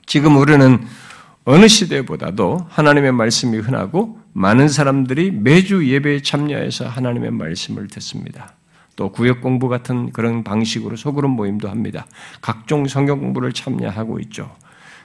[0.05, 0.83] 지금 우리는
[1.45, 8.55] 어느 시대보다도 하나님의 말씀이 흔하고 많은 사람들이 매주 예배에 참여해서 하나님의 말씀을 듣습니다.
[8.95, 12.05] 또 구역 공부 같은 그런 방식으로 소그룹 모임도 합니다.
[12.41, 14.55] 각종 성경 공부를 참여하고 있죠.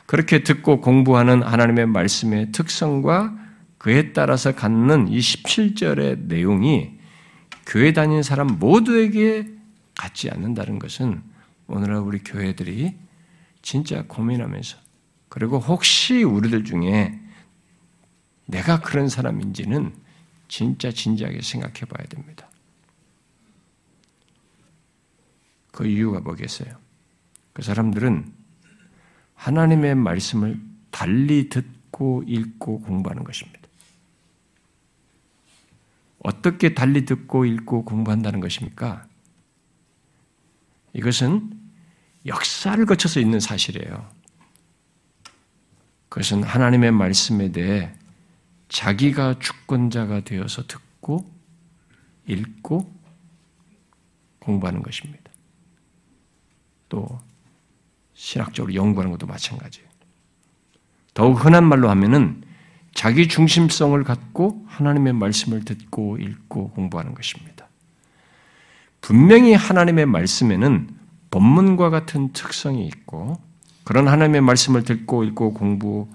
[0.07, 3.33] 그렇게 듣고 공부하는 하나님의 말씀의 특성과
[3.79, 6.99] 그에 따라서 갖는 이 17절의 내용이
[7.67, 9.47] 교회 다니는 사람 모두에게
[9.97, 11.23] 같지 않는다는 것은
[11.67, 12.97] 오늘날 우리 교회들이
[13.63, 14.79] 진짜 고민하면서
[15.29, 17.21] 그리고 혹시 우리들 중에
[18.47, 19.95] 내가 그런 사람인지는
[20.49, 22.49] 진짜 진지하게 생각해 봐야 됩니다.
[25.71, 26.77] 그 이유가 뭐겠어요?
[27.53, 28.33] 그 사람들은
[29.35, 30.61] 하나님의 말씀을
[30.91, 33.58] 달리 듣고 읽고 공부하는 것입니다.
[36.29, 39.07] 어떻게 달리 듣고 읽고 공부한다는 것입니까?
[40.93, 41.59] 이것은
[42.27, 44.07] 역사를 거쳐서 있는 사실이에요.
[46.11, 47.95] 그것은 하나님의 말씀에 대해
[48.69, 51.25] 자기가 주권자가 되어서 듣고
[52.27, 52.95] 읽고
[54.39, 55.31] 공부하는 것입니다.
[56.91, 57.19] 또
[58.13, 59.89] 신학적으로 연구하는 것도 마찬가지예요.
[61.15, 62.45] 더욱 흔한 말로 하면은
[62.95, 67.69] 자기 중심성을 갖고 하나님의 말씀을 듣고 읽고 공부하는 것입니다.
[69.01, 70.89] 분명히 하나님의 말씀에는
[71.31, 73.41] 본문과 같은 특성이 있고
[73.85, 76.07] 그런 하나님의 말씀을 듣고 읽고 공부함에도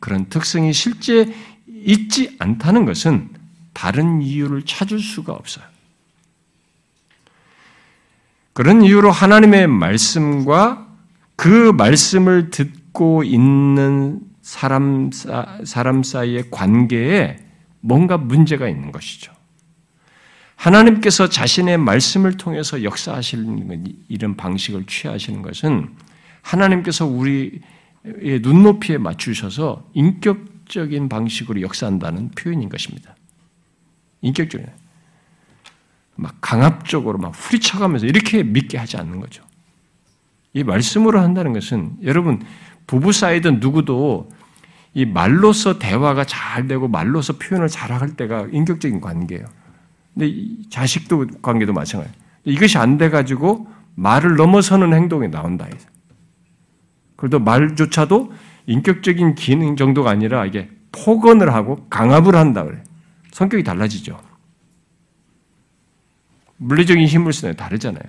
[0.00, 1.34] 그런 특성이 실제
[1.68, 3.30] 있지 않다는 것은
[3.72, 5.64] 다른 이유를 찾을 수가 없어요.
[8.54, 10.86] 그런 이유로 하나님의 말씀과
[11.36, 15.10] 그 말씀을 듣고 있는 사람,
[15.64, 17.38] 사람 사이의 관계에
[17.80, 19.32] 뭔가 문제가 있는 것이죠.
[20.56, 25.94] 하나님께서 자신의 말씀을 통해서 역사하시는 이런 방식을 취하시는 것은
[26.42, 27.60] 하나님께서 우리의
[28.42, 33.16] 눈높이에 맞추셔서 인격적인 방식으로 역사한다는 표현인 것입니다.
[34.20, 34.66] 인격적인.
[36.16, 39.42] 막 강압적으로 막 후리쳐가면서 이렇게 믿게 하지 않는 거죠.
[40.52, 42.42] 이 말씀으로 한다는 것은 여러분
[42.86, 44.28] 부부 사이든 누구도
[44.92, 49.44] 이 말로서 대화가 잘 되고 말로서 표현을 잘 할 때가 인격적인 관계예요.
[50.14, 50.32] 근데
[50.70, 52.16] 자식도 관계도 마찬가지예요.
[52.44, 53.66] 이것이 안 돼가지고
[53.96, 55.66] 말을 넘어서는 행동이 나온다.
[57.16, 58.32] 그래도 말조차도
[58.66, 62.82] 인격적인 기능 정도가 아니라 이게 폭언을 하고 강압을 한다 그래.
[63.32, 64.20] 성격이 달라지죠.
[66.56, 68.04] 물리적인 힘을 쓰는 다르잖아요.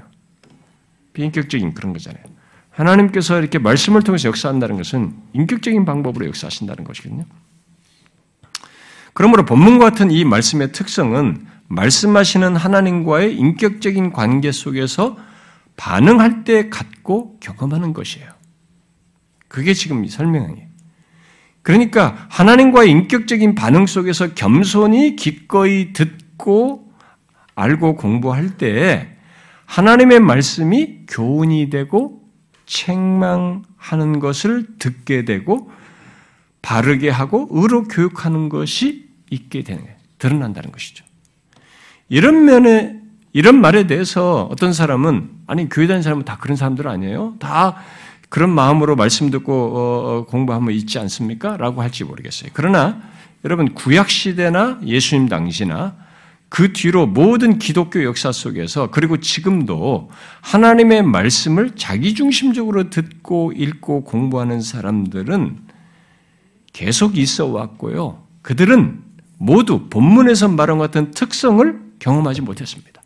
[1.14, 2.24] 비인격적인 그런 거잖아요.
[2.76, 7.26] 하나님께서 이렇게 말씀을 통해서 역사한다는 것은 인격적인 방법으로 역사하신다는 것이거든요.
[9.14, 15.18] 그러므로 본문과 같은 이 말씀의 특성은 말씀하시는 하나님과의 인격적인 관계 속에서
[15.78, 18.30] 반응할 때 갖고 경험하는 것이에요.
[19.48, 20.68] 그게 지금 설명이에요.
[21.62, 26.92] 그러니까 하나님과의 인격적인 반응 속에서 겸손히 기꺼이 듣고
[27.56, 29.16] 알고 공부할 때
[29.66, 32.25] 하나님의 말씀이 교훈이 되고
[32.66, 35.72] 책망하는 것을 듣게 되고
[36.62, 39.96] 바르게 하고 의로 교육하는 것이 있게 되는 거예요.
[40.18, 41.06] 드러난다는 것이죠.
[42.10, 43.00] 이런 면에
[43.34, 47.36] 이런 말에 대해서 어떤 사람은 아니 교회 다니는 사람은 다 그런 사람들 아니에요?
[47.40, 47.78] 다
[48.30, 51.58] 그런 마음으로 말씀 듣고 어, 어, 공부하면 있지 않습니까?
[51.58, 52.50] 라고 할지 모르겠어요.
[52.54, 53.02] 그러나
[53.44, 55.96] 여러분 구약 시대나 예수님 당시나
[56.56, 65.58] 그 뒤로 모든 기독교 역사 속에서 그리고 지금도 하나님의 말씀을 자기중심적으로 듣고 읽고 공부하는 사람들은
[66.72, 68.26] 계속 있어 왔고요.
[68.42, 69.04] 그들은
[69.38, 73.04] 모두 본문에서 말한 것 같은 특성을 경험하지 못했습니다.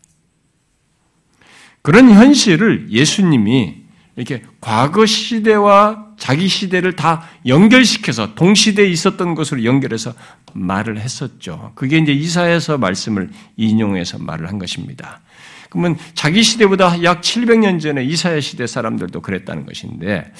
[1.82, 3.79] 그런 현실을 예수님이
[4.20, 10.12] 이렇게 과거 시대와 자기 시대를 다 연결시켜서 동시대에 있었던 것으로 연결해서
[10.52, 11.72] 말을 했었죠.
[11.74, 15.22] 그게 이제 이사에서 말씀을 인용해서 말을 한 것입니다.
[15.70, 20.30] 그러면 자기 시대보다 약 700년 전에 이사야 시대 사람들도 그랬다는 것인데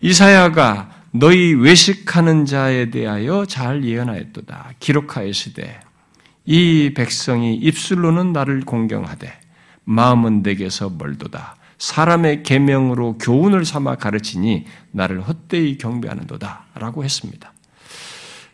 [0.00, 4.72] 이사야가 너희 외식하는 자에 대하여 잘 예언하였도다.
[4.80, 5.80] 기록하였으되
[6.46, 9.30] 이 백성이 입술로는 나를 공경하되
[9.84, 11.55] 마음은 내게서 멀도다.
[11.78, 17.52] 사람의 계명으로 교훈을 삼아 가르치니 나를 헛되이 경배하는도다라고 했습니다.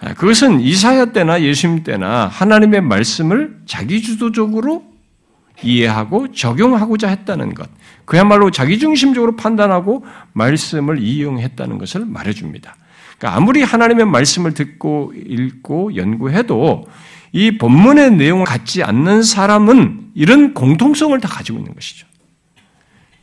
[0.01, 4.85] 아, 그것은 이사야 때나 예수님 때나 하나님의 말씀을 자기 주도적으로
[5.63, 7.69] 이해하고 적용하고자 했다는 것,
[8.05, 12.75] 그야말로 자기중심적으로 판단하고 말씀을 이용했다는 것을 말해줍니다.
[13.17, 16.85] 그러니까 아무리 하나님의 말씀을 듣고 읽고 연구해도
[17.33, 22.07] 이 본문의 내용을 갖지 않는 사람은 이런 공통성을 다 가지고 있는 것이죠.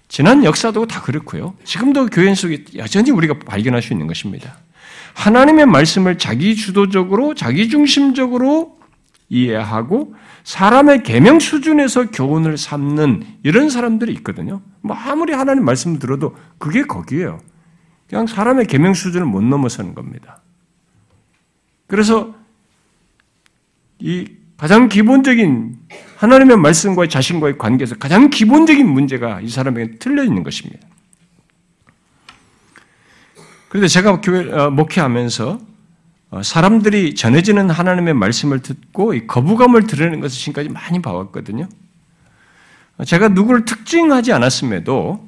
[0.09, 1.53] 지난 역사도 다 그렇고요.
[1.63, 4.57] 지금도 교회 속에 여전히 우리가 발견할 수 있는 것입니다.
[5.13, 8.79] 하나님의 말씀을 자기 주도적으로, 자기 중심적으로
[9.29, 14.61] 이해하고 사람의 계명 수준에서 교훈을 삼는 이런 사람들이 있거든요.
[14.81, 17.39] 뭐 아무리 하나님 말씀을 들어도 그게 거기에요.
[18.09, 20.41] 그냥 사람의 계명 수준을 못 넘어서는 겁니다.
[21.85, 22.33] 그래서
[23.99, 25.77] 이 가장 기본적인
[26.17, 30.85] 하나님의 말씀과의 자신과의 관계에서 가장 기본적인 문제가 이 사람에게 틀려 있는 것입니다.
[33.69, 35.61] 그런데 제가 교회 어, 목회하면서
[36.31, 41.69] 어, 사람들이 전해지는 하나님의 말씀을 듣고 거부감을 드러내는 것을 지금까지 많이 봐왔거든요.
[43.05, 45.25] 제가 누구를 특징하지 않았음에도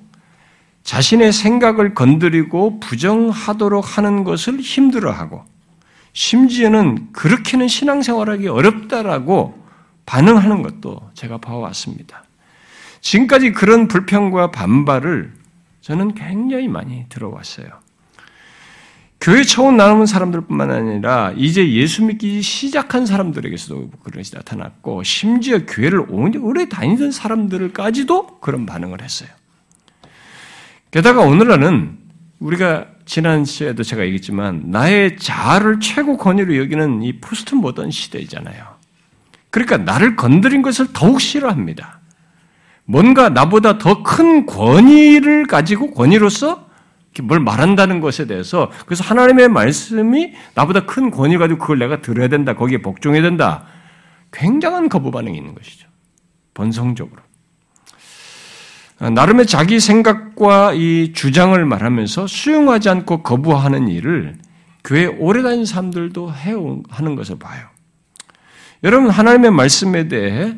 [0.83, 5.45] 자신의 생각을 건드리고 부정하도록 하는 것을 힘들어하고
[6.13, 9.61] 심지어는 그렇게는 신앙생활하기 어렵다라고
[10.05, 12.23] 반응하는 것도 제가 봐왔습니다.
[13.01, 15.33] 지금까지 그런 불평과 반발을
[15.81, 17.67] 저는 굉장히 많이 들어왔어요.
[19.19, 26.07] 교회 처음 나오는 사람들뿐만 아니라 이제 예수 믿기 시작한 사람들에게서도 그런 것이 나타났고 심지어 교회를
[26.09, 29.29] 오래 다니던 사람들까지도 그런 반응을 했어요.
[30.89, 31.99] 게다가 오늘날은
[32.39, 38.63] 우리가 지난 시에도 제가 얘기했지만 나의 자아를 최고 권위로 여기는 이 포스트 모던 시대잖아요.
[39.49, 41.99] 그러니까 나를 건드린 것을 더욱 싫어합니다.
[42.85, 46.69] 뭔가 나보다 더 큰 권위를 가지고 권위로서
[47.23, 52.55] 뭘 말한다는 것에 대해서 그래서 하나님의 말씀이 나보다 큰 권위 가지고 그걸 내가 들어야 된다.
[52.55, 53.65] 거기에 복종해야 된다.
[54.31, 55.85] 굉장한 거부 반응이 있는 것이죠.
[56.53, 57.21] 본성적으로.
[59.09, 64.35] 나름의 자기 생각과 이 주장을 말하면서 수용하지 않고 거부하는 일을
[64.83, 67.67] 교회 오래 다닌 사람들도 해온 하는 것을 봐요.
[68.83, 70.55] 여러분 하나님의 말씀에 대해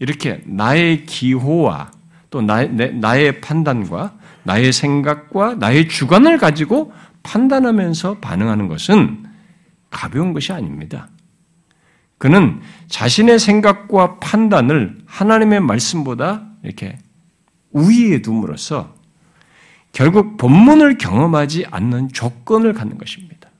[0.00, 1.92] 이렇게 나의 기호와
[2.30, 9.24] 또 나의, 나의 판단과 나의 생각과 나의 주관을 가지고 판단하면서 반응하는 것은
[9.90, 11.08] 가벼운 것이 아닙니다.
[12.18, 16.98] 그는 자신의 생각과 판단을 하나님의 말씀보다 이렇게
[17.74, 18.94] 우위에 둠으로써
[19.92, 23.50] 결국 본문을 경험하지 않는 조건을 갖는 것입니다.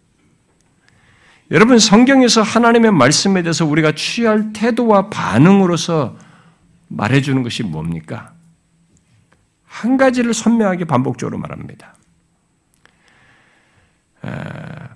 [1.51, 6.17] 여러분, 성경에서 하나님의 말씀에 대해서 우리가 취할 태도와 반응으로서
[6.89, 8.33] 말해주는 것이 뭡니까?
[9.65, 11.95] 한 가지를 선명하게 반복적으로 말합니다.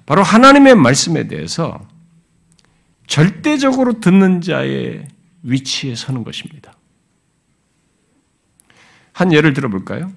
[0.06, 1.86] 바로 하나님의 말씀에 대해서
[3.06, 5.06] 절대적으로 듣는 자의
[5.42, 6.72] 위치에 서는 것입니다.
[9.18, 10.12] 한 예를 들어볼까요?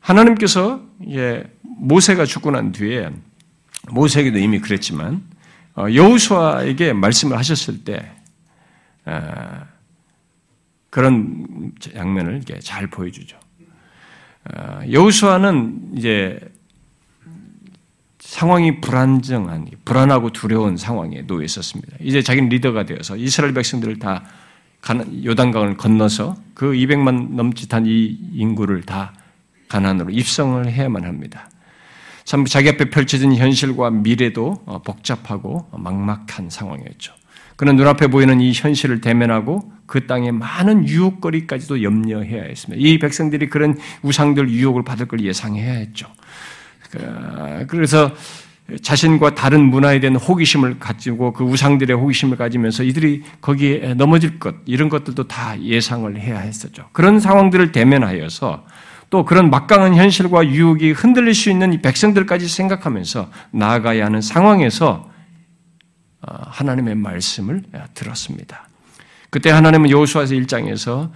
[0.00, 0.82] 하나님께서
[1.62, 3.10] 모세가 죽고 난 뒤에
[3.90, 5.22] 모세에게도 이미 그랬지만
[5.76, 8.10] 어, 여우수아에게 말씀을 하셨을 때
[10.88, 13.38] 그런 장면을 잘 보여주죠.
[14.50, 16.40] 어, 여우수아는 이제
[18.18, 21.98] 상황이 불안정한, 불안하고 두려운 상황에 놓여 있었습니다.
[22.00, 24.24] 이제 자기는 리더가 되어서 이스라엘 백성들을 다
[25.24, 29.14] 요단강을 건너서 그 200만 넘짓한 이 인구를 다
[29.68, 31.48] 가난으로 입성을 해야만 합니다.
[32.24, 37.14] 참 자기 앞에 펼쳐진 현실과 미래도 어, 복잡하고 막막한 상황이었죠.
[37.56, 42.82] 그는 눈앞에 보이는 이 현실을 대면하고 그 땅의 많은 유혹거리까지도 염려해야 했습니다.
[42.82, 46.08] 이 백성들이 그런 우상들 유혹을 받을 걸 예상해야 했죠.
[46.90, 48.12] 그, 그래서
[48.80, 54.88] 자신과 다른 문화에 대한 호기심을 가지고 그 우상들의 호기심을 가지면서 이들이 거기에 넘어질 것, 이런
[54.88, 56.88] 것들도 다 예상을 해야 했었죠.
[56.92, 58.64] 그런 상황들을 대면하여서
[59.10, 65.10] 또 그런 막강한 현실과 유혹이 흔들릴 수 있는 이 백성들까지 생각하면서 나아가야 하는 상황에서
[66.22, 67.62] 어, 하나님의 말씀을
[67.94, 68.68] 들었습니다.
[69.28, 71.10] 그때 하나님은 여호수아서 1장에서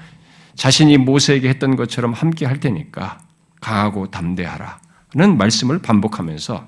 [0.57, 3.19] 자신이 모세에게 했던 것처럼 함께 할 테니까
[3.61, 6.67] 강하고 담대하라는 말씀을 반복하면서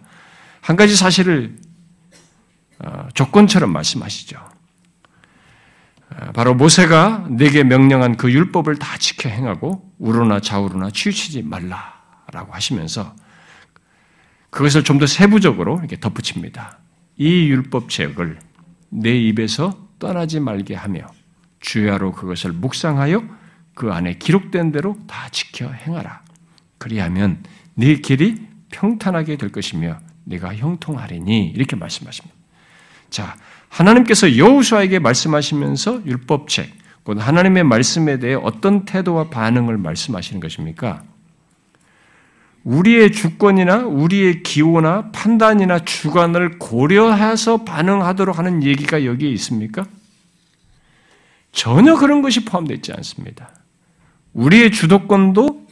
[0.60, 1.56] 한 가지 사실을
[2.80, 4.38] 어, 조건처럼 말씀하시죠.
[6.10, 13.14] 어, 바로 모세가 내게 명령한 그 율법을 다 지켜 행하고 우로나 좌우로나 치우치지 말라라고 하시면서
[14.50, 16.78] 그것을 좀 더 세부적으로 이렇게 덧붙입니다.
[17.16, 18.38] 이 율법 책을
[18.90, 21.06] 내 입에서 떠나지 말게 하며
[21.60, 23.24] 주야로 그것을 묵상하여
[23.74, 26.22] 그 안에 기록된 대로 다 지켜 행하라.
[26.78, 27.42] 그리하면
[27.74, 29.98] 네 길이 평탄하게 될 것이며
[30.28, 32.36] 네가 형통하리니 이렇게 말씀하십니다.
[33.10, 33.36] 자,
[33.68, 36.70] 하나님께서 여호수아에게 말씀하시면서 율법책,
[37.02, 41.02] 곧 하나님의 말씀에 대해 어떤 태도와 반응을 말씀하시는 것입니까?
[42.64, 49.86] 우리의 주권이나 우리의 기호나 판단이나 주관을 고려해서 반응하도록 하는 얘기가 여기에 있습니까?
[51.52, 53.50] 전혀 그런 것이 포함되어 있지 않습니다.
[54.34, 55.66] 우리의 주도권도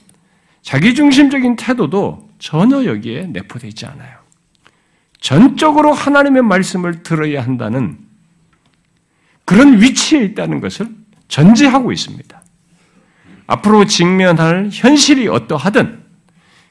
[0.62, 4.25] 자기중심적인 태도도 전혀 여기에 내포되어 있지 않아요.
[5.20, 7.98] 전적으로 하나님의 말씀을 들어야 한다는
[9.44, 10.88] 그런 위치에 있다는 것을
[11.28, 12.42] 전제하고 있습니다.
[13.46, 16.04] 앞으로 직면할 현실이 어떠하든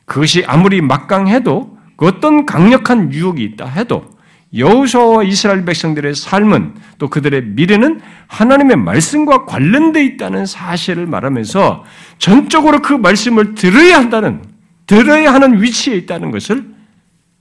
[0.06, 4.16] 그것이 아무리 막강해도 그 어떤 강력한 유혹이 있다 해도
[4.56, 11.84] 여호수아와 이스라엘 백성들의 삶은 또 그들의 미래는 하나님의 말씀과 관련되어 있다는 사실을 말하면서
[12.20, 14.44] 전적으로 그 말씀을 들어야 한다는
[14.88, 16.75] 들어야 하는 위치에 있다는 것을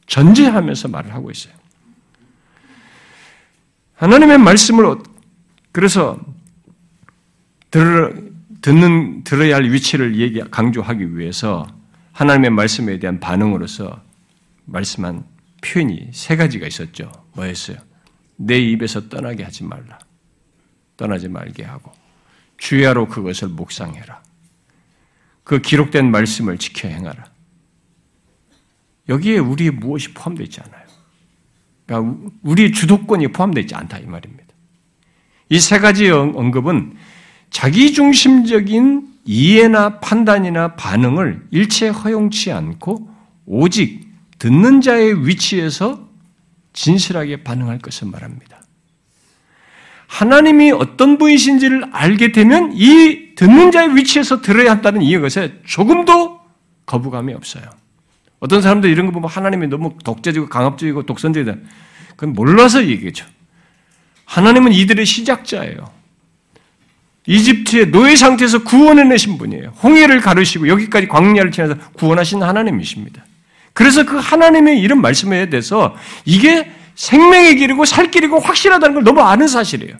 [0.07, 1.55] 전제하면서 말을 하고 있어요.
[3.95, 4.97] 하나님의 말씀을
[5.73, 6.21] 그래서
[7.71, 11.67] 들, 듣는 들어야 할 위치를 얘기 강조하기 위해서
[12.13, 14.03] 하나님의 말씀에 대한 반응으로서
[14.67, 15.25] 말씀한
[15.63, 17.11] 표현이 세 가지가 있었죠.
[17.33, 17.79] 뭐였어요?
[18.37, 19.99] 내 입에서 떠나게 하지 말라.
[20.97, 21.93] 떠나지 말게 하고
[22.57, 24.23] 주야로 그것을 묵상해라.
[25.43, 27.25] 그 기록된 말씀을 지켜 행하라.
[29.09, 30.85] 여기에 우리의 무엇이 포함되어 있지 않아요.
[31.87, 34.45] 그러니까 우리의 주도권이 포함되어 있지 않다 이 말입니다.
[35.51, 36.95] 이 세 가지 언급은
[37.51, 43.09] 자기중심적인 이해나 판단이나 반응을 일체 허용치 않고
[43.47, 46.09] 오직 듣는 자의 위치에서
[46.73, 48.61] 진실하게 반응할 것을 말합니다.
[50.07, 56.41] 하나님이 어떤 분이신지를 알게 되면 이 듣는 자의 위치에서 들어야 한다는 이것에 조금도
[56.87, 57.65] 거부감이 없어요.
[58.45, 61.57] 어떤 사람들 이런 거 보면 하나님이 너무 독재적이고 강압적이고 독선적이다.
[62.11, 63.25] 그건 몰라서 얘기죠.
[64.27, 65.91] 하나님은 이들의 시작자예요.
[67.27, 69.71] 이집트의 노예 상태에서 구원해내신 분이에요.
[69.83, 73.25] 홍해를 가르시고 여기까지 광야를 지나서 구원하신 하나님이십니다.
[73.73, 79.49] 그래서 그 하나님의 이런 말씀에 대해서 이게 생명의 길이고 살 길이고 확실하다는 걸 너무 아는
[79.49, 79.97] 사실이에요.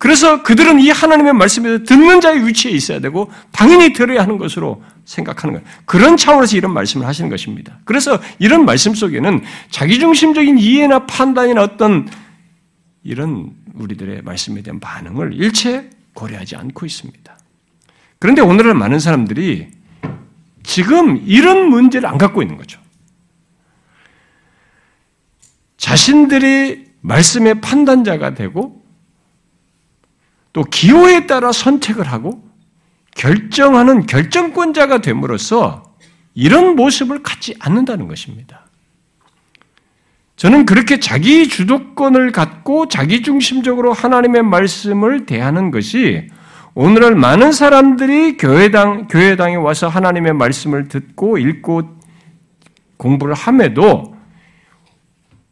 [0.00, 5.52] 그래서 그들은 이 하나님의 말씀에서 듣는 자의 위치에 있어야 되고 당연히 들어야 하는 것으로 생각하는
[5.52, 5.68] 거예요.
[5.84, 7.78] 그런 차원에서 이런 말씀을 하시는 것입니다.
[7.84, 12.08] 그래서 이런 말씀 속에는 자기중심적인 이해나 판단이나 어떤
[13.02, 17.38] 이런 우리들의 말씀에 대한 반응을 일체 고려하지 않고 있습니다.
[18.18, 19.68] 그런데 오늘은 많은 사람들이
[20.62, 22.80] 지금 이런 문제를 안 갖고 있는 거죠.
[25.76, 28.79] 자신들이 말씀의 판단자가 되고
[30.52, 32.42] 또 기호에 따라 선택을 하고
[33.14, 35.82] 결정하는 결정권자가 됨으로써
[36.34, 38.66] 이런 모습을 갖지 않는다는 것입니다.
[40.36, 46.28] 저는 그렇게 자기 주도권을 갖고 자기 중심적으로 하나님의 말씀을 대하는 것이
[46.74, 51.98] 오늘날 많은 사람들이 교회당, 교회당에 와서 하나님의 말씀을 듣고 읽고
[52.96, 54.16] 공부를 함에도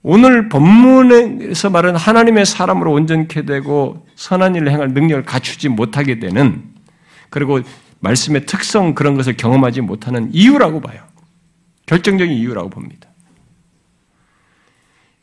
[0.03, 6.63] 오늘 본문에서 말하는 하나님의 사람으로 온전케 되고 선한 일을 행할 능력을 갖추지 못하게 되는
[7.31, 7.61] 그리고
[8.01, 11.03] 말씀의 특성 그런 것을 경험하지 못하는 이유라고 봐요.
[11.87, 13.09] 결정적인 이유라고 봅니다.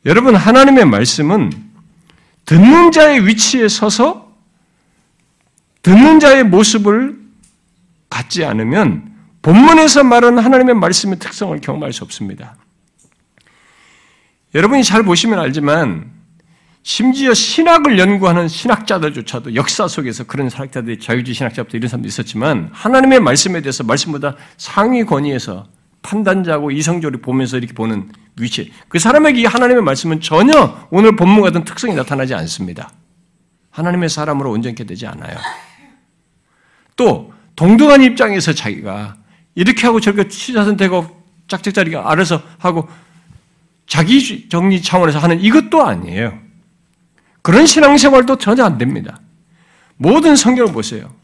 [0.04, 1.50] 여러분 하나님의 말씀은
[2.44, 4.32] 듣는 자의 위치에 서서
[5.82, 7.18] 듣는 자의 모습을
[8.08, 12.56] 갖지 않으면 본문에서 말하는 하나님의 말씀의 특성을 경험할 수 없습니다.
[14.56, 16.10] 여러분이 잘 보시면 알지만
[16.82, 23.60] 심지어 신학을 연구하는 신학자들조차도 역사 속에서 그런 신학자들이 자유주의 신학자부터 이런 사람도 있었지만 하나님의 말씀에
[23.60, 25.66] 대해서 말씀보다 상위 권위에서
[26.00, 28.72] 판단자고 이성적으로 보면서 이렇게 보는 위치.
[28.88, 32.90] 그 사람에게 이 하나님의 말씀은 전혀 오늘 본문 같은 특성이 나타나지 않습니다.
[33.72, 35.36] 하나님의 사람으로 온전케 되지 않아요.
[36.96, 39.16] 또 동등한 입장에서 자기가
[39.54, 41.14] 이렇게 하고 저렇게 취사선택하고
[41.48, 42.88] 짝짝자리가 알아서 하고
[43.86, 46.38] 자기 정리 차원에서 하는 이것도 아니에요.
[47.42, 49.20] 그런 신앙생활도 전혀 안 됩니다.
[49.96, 51.14] 모든 성경을 보세요.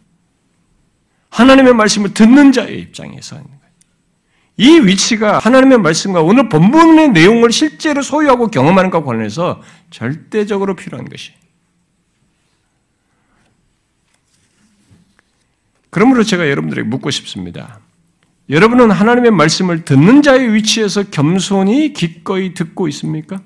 [1.31, 3.63] 하나님의 말씀을 듣는 자의 입장에서 하는 거예요.
[4.59, 11.33] 이 위치가 하나님의 말씀과 오늘 본문의 내용을 실제로 소유하고 경험하는 것과 관련해서 절대적으로 필요한 것이
[15.91, 17.81] 그러므로 제가 여러분들에게 묻고 싶습니다.
[18.51, 23.41] 여러분은 하나님의 말씀을 듣는 자의 위치에서 겸손히 기꺼이 듣고 있습니까?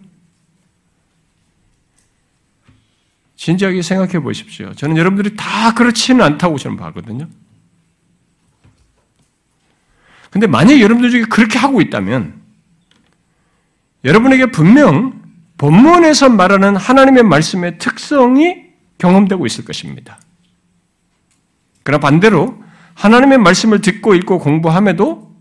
[3.36, 4.72] 진지하게 생각해 보십시오.
[4.74, 7.28] 저는 여러분들이 다 그렇지는 않다고 저는 봐거든요.
[10.30, 12.40] 근데 만약 여러분들 중에 그렇게 하고 있다면
[14.04, 15.22] 여러분에게 분명
[15.58, 18.66] 본문에서 말하는 하나님의 말씀의 특성이
[18.98, 20.18] 경험되고 있을 것입니다.
[21.82, 22.62] 그러나 반대로
[22.96, 25.36] 하나님의 말씀을 듣고 읽고 공부함에도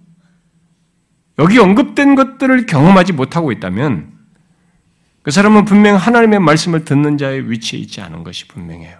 [1.39, 4.13] 여기 언급된 것들을 경험하지 못하고 있다면
[5.21, 8.99] 그 사람은 분명 하나님의 말씀을 듣는 자의 위치에 있지 않은 것이 분명해요.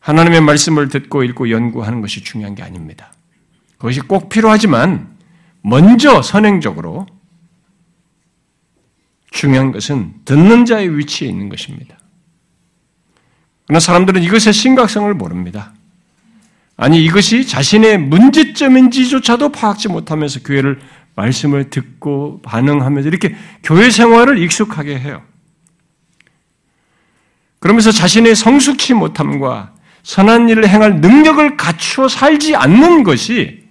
[0.00, 3.12] 하나님의 말씀을 듣고 읽고 연구하는 것이 중요한 게 아닙니다.
[3.78, 5.16] 그것이 꼭 필요하지만
[5.62, 7.06] 먼저 선행적으로
[9.30, 11.98] 중요한 것은 듣는 자의 위치에 있는 것입니다.
[13.66, 15.74] 그러나 사람들은 이것의 심각성을 모릅니다.
[16.80, 20.80] 아니, 이것이 자신의 문제점인지조차도 파악지 못하면서 교회를
[21.14, 25.22] 말씀을 듣고 반응하면서 이렇게 교회 생활을 익숙하게 해요.
[27.58, 29.74] 그러면서 자신의 성숙치 못함과
[30.04, 33.68] 선한 일을 행할 능력을 갖추어 살지 않는 것이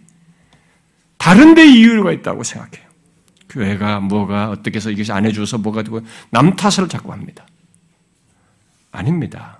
[1.17, 2.87] 다른 데 이유가 있다고 생각해요.
[3.49, 7.47] 교회가 뭐가 어떻게 해서 이것이 안 해줘서 뭐가 되고 남 탓을 자꾸 합니다.
[8.91, 9.58] 아닙니다.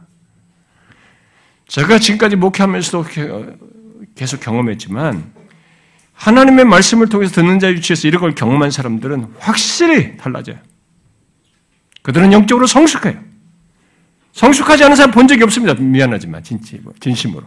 [1.70, 3.06] 제가 지금까지 목회하면서도
[4.16, 5.32] 계속 경험했지만
[6.14, 10.58] 하나님의 말씀을 통해서 듣는 자 위치에서 이런 걸 경험한 사람들은 확실히 달라져요.
[12.02, 13.24] 그들은 영적으로 성숙해요.
[14.34, 15.76] 성숙하지 않은 사람 본 적이 없습니다.
[15.76, 16.44] 미안하지만
[17.00, 17.46] 진심으로.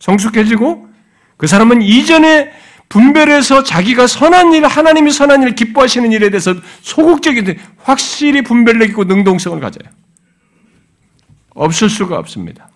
[0.00, 0.88] 성숙해지고
[1.36, 2.52] 그 사람은 이전에
[2.88, 9.60] 분별해서 자기가 선한 일, 하나님이 선한 일을 기뻐하시는 일에 대해서 소극적인 확실히 분별력 있고 능동성을
[9.60, 9.90] 가져요.
[11.54, 12.71] 없을 수가 없습니다.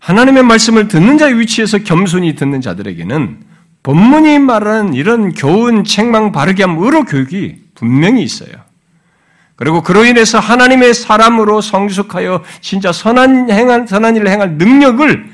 [0.00, 3.42] 하나님의 말씀을 듣는 자의 위치에서 겸손히 듣는 자들에게는
[3.82, 8.50] 본문이 말하는 이런 교훈, 책망, 바르게 함, 의로 교육이 분명히 있어요.
[9.56, 15.30] 그리고 그로 인해서 하나님의 사람으로 성숙하여 진짜 선한 행한, 선한 일을 행할 능력을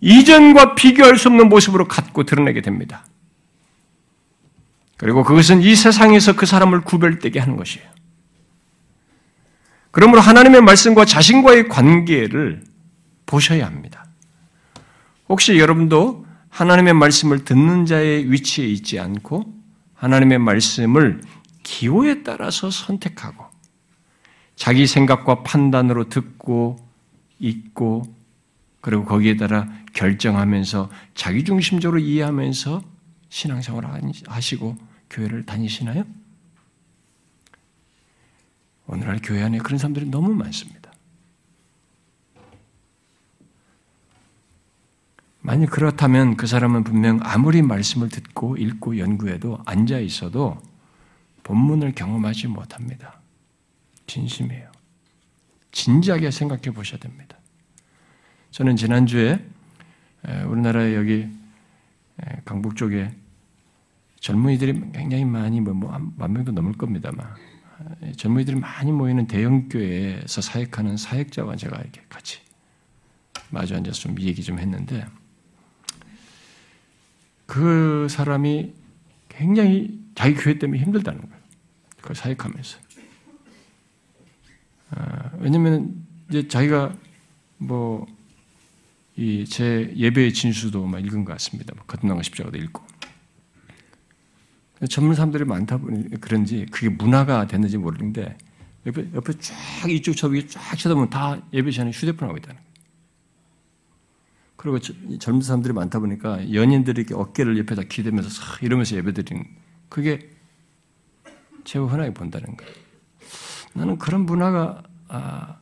[0.00, 3.04] 이전과 비교할 수 없는 모습으로 갖고 드러내게 됩니다.
[4.96, 7.86] 그리고 그것은 이 세상에서 그 사람을 구별되게 하는 것이에요.
[9.90, 12.62] 그러므로 하나님의 말씀과 자신과의 관계를
[13.26, 13.97] 보셔야 합니다.
[15.28, 19.44] 혹시 여러분도 하나님의 말씀을 듣는 자의 위치에 있지 않고
[19.94, 21.20] 하나님의 말씀을
[21.62, 23.44] 기호에 따라서 선택하고
[24.56, 26.76] 자기 생각과 판단으로 듣고
[27.38, 28.16] 읽고
[28.80, 32.82] 그리고 거기에 따라 결정하면서 자기중심적으로 이해하면서
[33.28, 33.84] 신앙생활
[34.26, 34.76] 하시고
[35.10, 36.04] 교회를 다니시나요?
[38.86, 40.77] 오늘날 교회 안에 그런 사람들이 너무 많습니다.
[45.48, 50.60] 만약 그렇다면 그 사람은 분명 아무리 말씀을 듣고 읽고 연구해도 앉아 있어도
[51.42, 53.18] 본문을 경험하지 못합니다.
[54.06, 54.70] 진심이에요.
[55.72, 57.38] 진지하게 생각해 보셔야 됩니다.
[58.50, 59.42] 저는 지난주에
[60.48, 61.30] 우리나라에 여기
[62.44, 63.10] 강북 쪽에
[64.20, 67.26] 젊은이들이 굉장히 많이 뭐만 뭐 명도 넘을 겁니다만
[68.18, 72.40] 젊은이들이 많이 모이는 대형 교회에서 사역하는 사역자와 제가 이렇게 같이
[73.48, 75.06] 마주 앉아서 좀 얘기 좀 했는데
[77.48, 78.74] 그 사람이
[79.30, 81.34] 굉장히 자기 교회 때문에 힘들다는 거예요.
[81.96, 82.78] 그걸 사역하면서.
[84.90, 86.94] 아, 왜냐면 이제 자기가
[87.56, 88.06] 뭐,
[89.16, 91.72] 이 제 예배의 진수도 막 읽은 것 같습니다.
[91.74, 92.86] 뭐 거듭난 십자가도 읽고.
[94.90, 98.36] 전문 사람들이 많다 보니 그런지 그게 문화가 됐는지 모르는데
[98.86, 102.67] 옆에, 옆에 쫙 이쪽 저기 쫙 쳐다보면 다 예배 시간에 휴대폰 하고 있다는 거예요.
[104.58, 108.28] 그리고 젊은 사람들이 많다 보니까 연인들이 이렇게 어깨를 옆에다 기대면서
[108.60, 109.44] 이러면서 예배드리는
[109.88, 110.30] 그게
[111.62, 112.72] 제가 흔하게 본다는 거예요.
[113.74, 115.58] 나는 그런 문화가 아,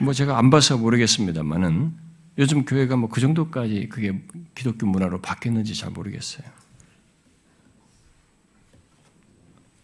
[0.00, 1.94] 뭐 제가 안 봐서 모르겠습니다만은
[2.38, 4.20] 요즘 교회가 뭐 그 정도까지 그게
[4.56, 6.46] 기독교 문화로 바뀌었는지 잘 모르겠어요.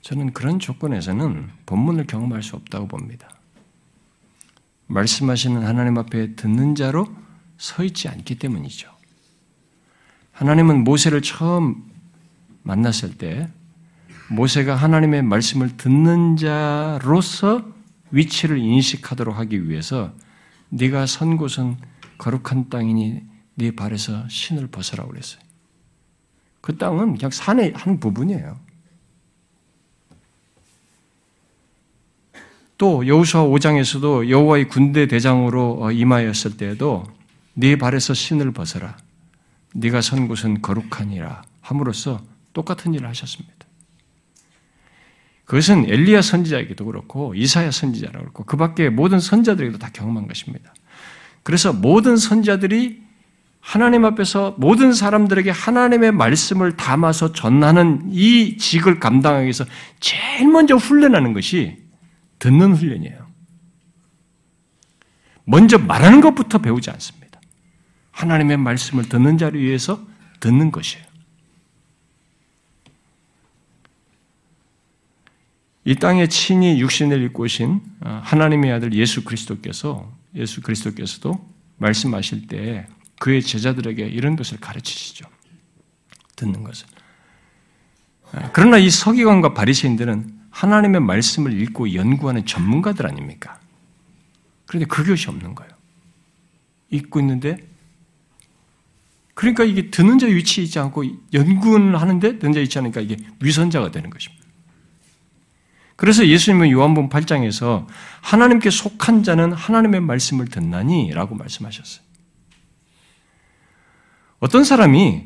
[0.03, 3.31] 저는 그런 조건에서는 본문을 경험할 수 없다고 봅니다.
[4.89, 7.24] 말씀하시는 하나님 앞에 듣는 자로
[7.57, 8.91] 서 있지 않기 때문이죠.
[10.33, 11.85] 하나님은 모세를 처음
[12.63, 13.49] 만났을 때
[14.31, 17.65] 모세가 하나님의 말씀을 듣는 자로서
[18.11, 20.13] 위치를 인식하도록 하기 위해서
[20.71, 21.77] 네가 선 곳은
[22.19, 23.23] 거룩한 땅이니
[23.57, 25.41] 네 발에서 신을 벗으라고 그랬어요.
[26.61, 28.59] 그 땅은 그냥 산의 한 부분이에요.
[32.77, 37.05] 또 여호수아 5장에서도 여호와의 군대 대장으로 어, 임하였을 때에도
[37.55, 38.97] 네 발에서 신을 벗어라.
[39.75, 43.55] 네가 선 곳은 거룩하니라 함으로써 똑같은 일을 하셨습니다.
[45.45, 50.73] 그것은 엘리야 선지자에게도 그렇고 이사야 선지자라고 그렇고 그 밖에 모든 선자들에게도 다 경험한 것입니다.
[51.43, 53.05] 그래서 모든 선자들이
[53.61, 59.65] 하나님 앞에서 모든 사람들에게 하나님의 말씀을 담아서 전하는 이 직을 감당하기 위해서
[60.01, 61.79] 제일 먼저 훈련하는 것이
[62.39, 63.27] 듣는 훈련이에요.
[65.45, 67.24] 먼저 말하는 것부터 배우지 않습니다.
[68.15, 70.01] 하나님의 말씀을 듣는 자를 위해서
[70.41, 71.05] 듣는 것이에요.
[75.85, 81.47] 이 땅에 친히 육신을 입고 오신 어, 하나님의 아들 예수 그리스도께서 예수 그리스도께서도
[81.77, 82.87] 말씀하실 때
[83.21, 85.27] 그의 제자들에게 이런 것을 가르치시죠.
[86.37, 86.87] 듣는 것을.
[88.33, 93.61] 어, 그러나 이 서기관과 바리새인들은 하나님의 말씀을 읽고 연구하는 전문가들 아닙니까?
[94.67, 95.73] 그런데 그 교시 없는 거예요.
[96.91, 97.74] 읽고 있는데
[99.35, 103.91] 그러니까 이게 듣는 자 위치에 있지 않고 연구는 하는데 듣는 자 있지 않으니까 이게 위선자가
[103.91, 104.45] 되는 것입니다.
[105.97, 107.87] 그래서 예수님은 요한복음 8장에서
[108.21, 112.05] 하나님께 속한 자는 하나님의 말씀을 듣나니라고 말씀하셨어요.
[114.41, 115.25] 어떤 사람이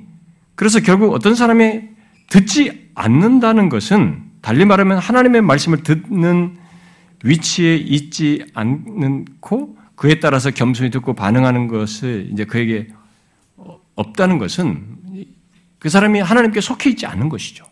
[0.55, 1.83] 그래서 결국 어떤 사람이
[2.31, 6.57] 듣지 않는다는 것은 달리 말하면 하나님의 말씀을 듣는
[7.25, 12.89] 위치에 있지 않고 그에 따라서 겸손히 듣고 반응하는 것을 이제 그에게
[13.99, 15.27] 없다는 것은
[15.79, 17.65] 그 사람이 하나님께 속해 있지 않은 것이죠.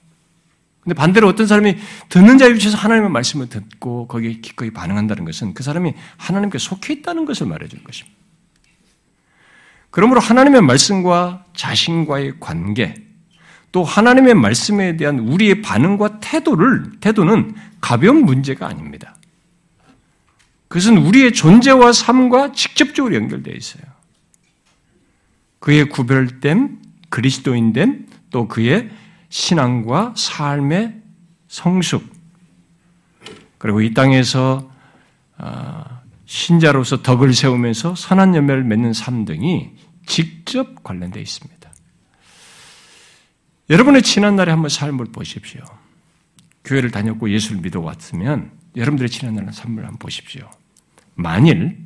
[0.80, 1.76] 근데 반대로 어떤 사람이
[2.08, 7.24] 듣는 자의 위치에서 하나님의 말씀을 듣고 거기에 기꺼이 반응한다는 것은 그 사람이 하나님께 속해 있다는
[7.24, 8.16] 것을 말해주는 것입니다.
[9.90, 12.94] 그러므로 하나님의 말씀과 자신과의 관계,
[13.72, 19.16] 또 하나님의 말씀에 대한 우리의 반응과 태도를, 태도는 가벼운 문제가 아닙니다.
[20.68, 23.95] 그것은 우리의 존재와 삶과 직접적으로 연결되어 있어요.
[25.66, 28.88] 그의 구별됨, 그리스도인됨, 또 그의
[29.30, 31.02] 신앙과 삶의
[31.48, 32.08] 성숙,
[33.58, 34.70] 그리고 이 땅에서
[35.38, 39.72] 아, 신자로서 덕을 세우면서 선한 열매를 맺는 삶 등이
[40.06, 41.68] 직접 관련되어 있습니다.
[43.68, 45.62] 여러분의 지난날의 한번 삶을 보십시오.
[46.64, 50.48] 교회를 다녔고 예수를 믿어왔으면 여러분들의 지난날의 삶을 한번 보십시오.
[51.16, 51.76] 만일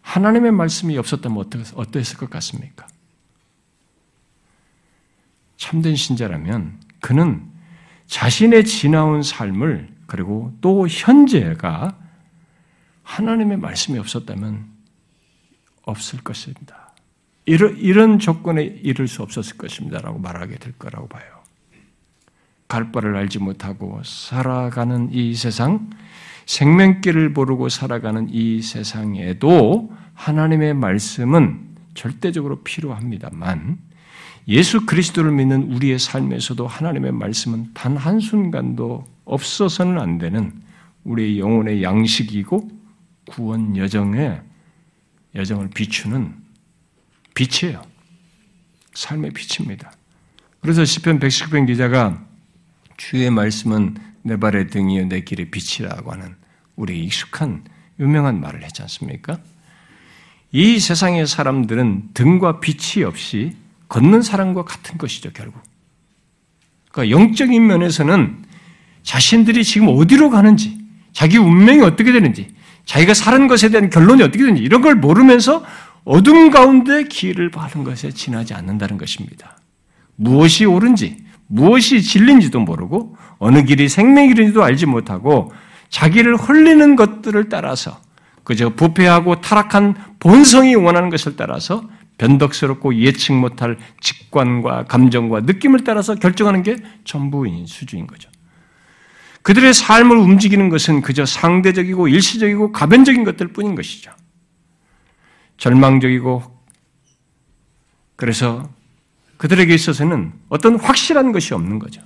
[0.00, 1.44] 하나님의 말씀이 없었다면
[1.76, 2.88] 어떠했을 것 같습니까?
[5.56, 7.42] 참된 신자라면 그는
[8.06, 11.96] 자신의 지나온 삶을 그리고 또 현재가
[13.02, 14.66] 하나님의 말씀이 없었다면
[15.82, 16.94] 없을 것입니다.
[17.46, 21.24] 이런, 이런 조건에 이를 수 없었을 것입니다 라고 말하게 될 거라고 봐요.
[22.66, 25.90] 갈 바를 알지 못하고 살아가는 이 세상,
[26.46, 33.78] 생명길을 모르고 살아가는 이 세상에도 하나님의 말씀은 절대적으로 필요합니다만
[34.46, 40.52] 예수 그리스도를 믿는 우리의 삶에서도 하나님의 말씀은 단 한순간도 없어서는 안 되는
[41.04, 42.70] 우리의 영혼의 양식이고
[43.26, 44.40] 구원 여정의
[45.34, 46.34] 여정을 비추는
[47.34, 47.82] 빛이에요.
[48.92, 49.92] 삶의 빛입니다.
[50.60, 52.24] 그래서 시편 119편 기자가
[52.96, 56.36] 주의 말씀은 내 발의 등이요 내 길의 빛이라고 하는
[56.76, 57.64] 우리 익숙한
[57.98, 59.38] 유명한 말을 했지 않습니까?
[60.52, 63.56] 이 세상의 사람들은 등과 빛이 없이
[63.88, 65.60] 걷는 사람과 같은 것이죠, 결국.
[66.90, 68.44] 그러니까 영적인 면에서는
[69.02, 70.78] 자신들이 지금 어디로 가는지,
[71.12, 72.48] 자기 운명이 어떻게 되는지,
[72.86, 75.64] 자기가 사는 것에 대한 결론이 어떻게 되는지, 이런 걸 모르면서
[76.04, 79.58] 어둠 가운데 길을 바른 것에 지나지 않는다는 것입니다.
[80.16, 85.52] 무엇이 옳은지, 무엇이 진리인지도 모르고, 어느 길이 생명길인지도 알지 못하고,
[85.88, 88.00] 자기를 흘리는 것들을 따라서,
[88.44, 91.88] 그저 부패하고 타락한 본성이 원하는 것을 따라서
[92.18, 98.30] 변덕스럽고 예측 못할 직관과 감정과 느낌을 따라서 결정하는 게 전부인 수준인 거죠.
[99.42, 104.10] 그들의 삶을 움직이는 것은 그저 상대적이고 일시적이고 가변적인 것들 뿐인 것이죠.
[105.58, 106.42] 절망적이고
[108.16, 108.70] 그래서
[109.36, 112.00] 그들에게 있어서는 어떤 확실한 것이 없는 거죠.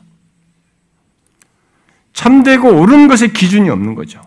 [2.12, 4.20] 참되고 옳은 것의 기준이 없는 거죠.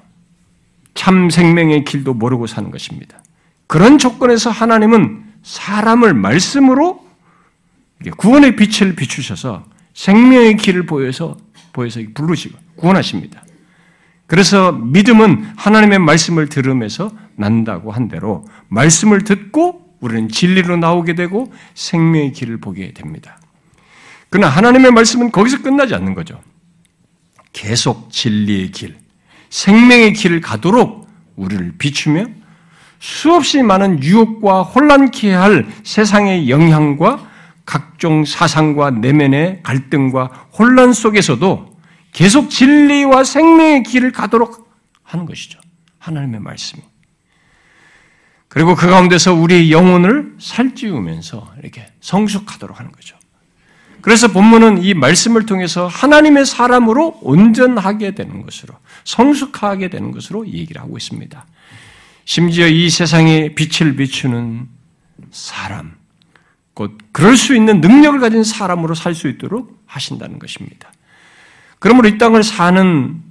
[0.93, 3.21] 참 생명의 길도 모르고 사는 것입니다.
[3.67, 7.05] 그런 조건에서 하나님은 사람을 말씀으로
[8.17, 11.37] 구원의 빛을 비추셔서 생명의 길을 보여서
[11.73, 13.43] 보여서 부르시고 구원하십니다.
[14.27, 22.31] 그래서 믿음은 하나님의 말씀을 들으면서 난다고 한 대로 말씀을 듣고 우리는 진리로 나오게 되고 생명의
[22.31, 23.39] 길을 보게 됩니다.
[24.29, 26.41] 그러나 하나님의 말씀은 거기서 끝나지 않는 거죠.
[27.51, 28.95] 계속 진리의 길,
[29.49, 32.27] 생명의 길을 가도록 우리를 비추며
[33.01, 37.27] 수없이 많은 유혹과 혼란케 할 세상의 영향과
[37.65, 41.75] 각종 사상과 내면의 갈등과 혼란 속에서도
[42.13, 44.69] 계속 진리와 생명의 길을 가도록
[45.01, 45.59] 하는 것이죠.
[45.97, 46.83] 하나님의 말씀이.
[48.47, 53.17] 그리고 그 가운데서 우리의 영혼을 살찌우면서 이렇게 성숙하도록 하는 거죠.
[54.01, 58.75] 그래서 본문은 이 말씀을 통해서 하나님의 사람으로 온전하게 되는 것으로,
[59.05, 61.45] 성숙하게 되는 것으로 얘기를 하고 있습니다.
[62.25, 64.67] 심지어 이 세상에 빛을 비추는
[65.31, 65.95] 사람,
[66.73, 70.91] 곧 그럴 수 있는 능력을 가진 사람으로 살 수 있도록 하신다는 것입니다.
[71.79, 73.21] 그러므로 이 땅을 사는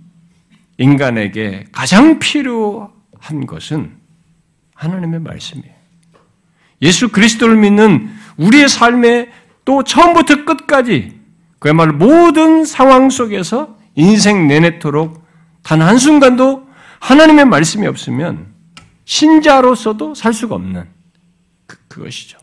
[0.79, 3.97] 인간에게 가장 필요한 것은
[4.75, 5.75] 하나님의 말씀이에요.
[6.83, 9.31] 예수 그리스도를 믿는 우리의 삶에
[9.65, 11.21] 또 처음부터 끝까지
[11.59, 15.23] 그야말로 모든 상황 속에서 인생 내내토록
[15.63, 16.67] 단 한순간도
[17.01, 18.47] 하나님의 말씀이 없으면
[19.11, 20.89] 신자로서도 살 수가 없는
[21.67, 22.39] 그, 것이죠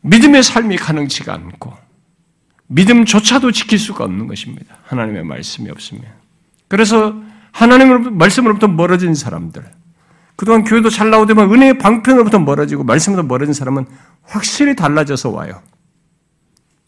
[0.00, 1.76] 믿음의 삶이 가능치가 않고
[2.68, 4.78] 믿음조차도 지킬 수가 없는 것입니다.
[4.84, 6.04] 하나님의 말씀이 없으면.
[6.68, 7.14] 그래서
[7.52, 9.64] 하나님의 말씀으로부터 멀어진 사람들,
[10.36, 13.86] 그동안 교회도 잘 나오더만 은혜의 방편으로부터 멀어지고 말씀으로부터 멀어진 사람은
[14.22, 15.62] 확실히 달라져서 와요.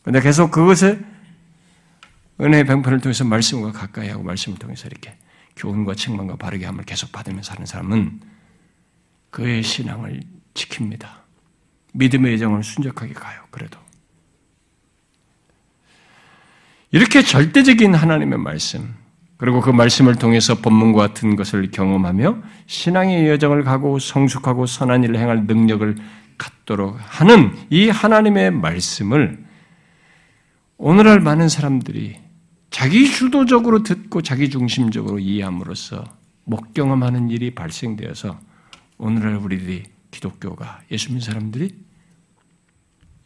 [0.03, 0.99] 근데 계속 그것에
[2.41, 5.14] 은혜의 방편을 통해서 말씀과 가까이 하고 말씀을 통해서 이렇게
[5.57, 8.20] 교훈과 책망과 바르게 함을 계속 받으면서 사는 사람은
[9.30, 10.22] 그의 신앙을
[10.55, 11.09] 지킵니다.
[11.92, 13.42] 믿음의 예정을 순적하게 가요.
[13.51, 13.78] 그래도.
[16.92, 18.94] 이렇게 절대적인 하나님의 말씀,
[19.36, 25.46] 그리고 그 말씀을 통해서 본문과 같은 것을 경험하며 신앙의 여정을 가고 성숙하고 선한 일을 행할
[25.46, 25.96] 능력을
[26.36, 29.44] 갖도록 하는 이 하나님의 말씀을
[30.76, 32.18] 오늘날 많은 사람들이
[32.71, 36.05] 자기 주도적으로 듣고 자기 중심적으로 이해함으로써
[36.45, 38.39] 못 경험하는 일이 발생되어서
[38.99, 41.75] 오늘날 우리들이 기독교가 예수 믿는 사람들이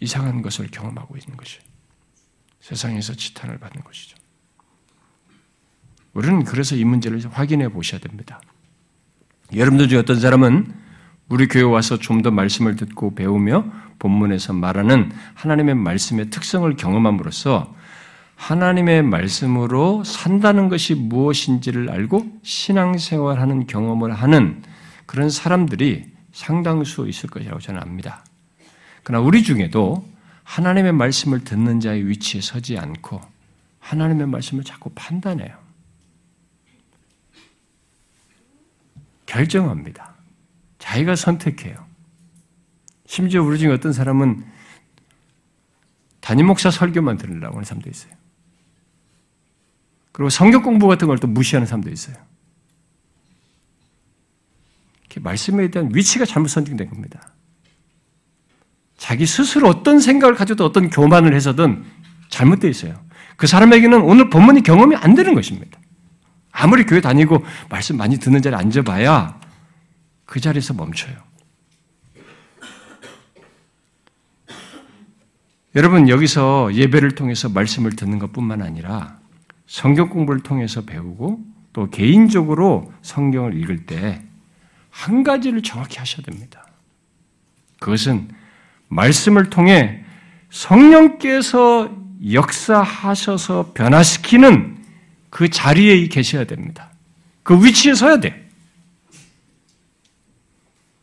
[0.01, 1.59] 이상한 것을 경험하고 있는 것이
[2.61, 4.17] 세상에서 지탄을 받는 것이죠.
[6.15, 8.41] 우리는 그래서 이 문제를 확인해 보셔야 됩니다.
[9.55, 10.73] 여러분들 중에 어떤 사람은
[11.29, 13.65] 우리 교회 와서 좀 더 말씀을 듣고 배우며
[13.99, 17.75] 본문에서 말하는 하나님의 말씀의 특성을 경험함으로써
[18.37, 24.63] 하나님의 말씀으로 산다는 것이 무엇인지를 알고 신앙생활하는 경험을 하는
[25.07, 28.25] 그런 사람들이 상당수 있을 것이라고 저는 압니다.
[29.03, 30.07] 그러나 우리 중에도
[30.43, 33.21] 하나님의 말씀을 듣는 자의 위치에 서지 않고
[33.79, 35.57] 하나님의 말씀을 자꾸 판단해요.
[39.27, 40.15] 결정합니다.
[40.79, 41.85] 자기가 선택해요.
[43.07, 44.45] 심지어 우리 중에 어떤 사람은
[46.21, 48.24] 담임 목사 설교만 들으려고 하는 사람도 있어요.
[50.15, 52.17] 그리고 성경 공부 같은 걸 또 무시하는 사람도 있어요.
[55.21, 57.33] 말씀에 대한 위치가 잘못 선정된 겁니다.
[58.97, 61.85] 자기 스스로 어떤 생각을 가져도 어떤 교만을 해서든
[62.31, 63.01] 잘못되어 있어요.
[63.37, 65.79] 그 사람에게는 오늘 본문이 경험이 안 되는 것입니다.
[66.51, 69.41] 아무리 교회 다니고 말씀 많이 듣는 자리에 앉아봐야
[70.25, 71.15] 그 자리에서 멈춰요.
[75.77, 79.21] 여러분, 여기서 예배를 통해서 말씀을 듣는 것 뿐만 아니라
[79.75, 81.41] 성경 공부를 통해서 배우고
[81.73, 84.23] 또 개인적으로 성경을 읽을 때
[84.95, 86.65] 한 가지를 정확히 하셔야 됩니다.
[87.81, 88.29] 그것은
[88.89, 90.05] 말씀을 통해
[90.51, 91.91] 성령께서
[92.33, 94.79] 역사하셔서 변화시키는
[95.31, 96.91] 그 자리에 계셔야 됩니다.
[97.43, 98.49] 그 위치에 서야 돼.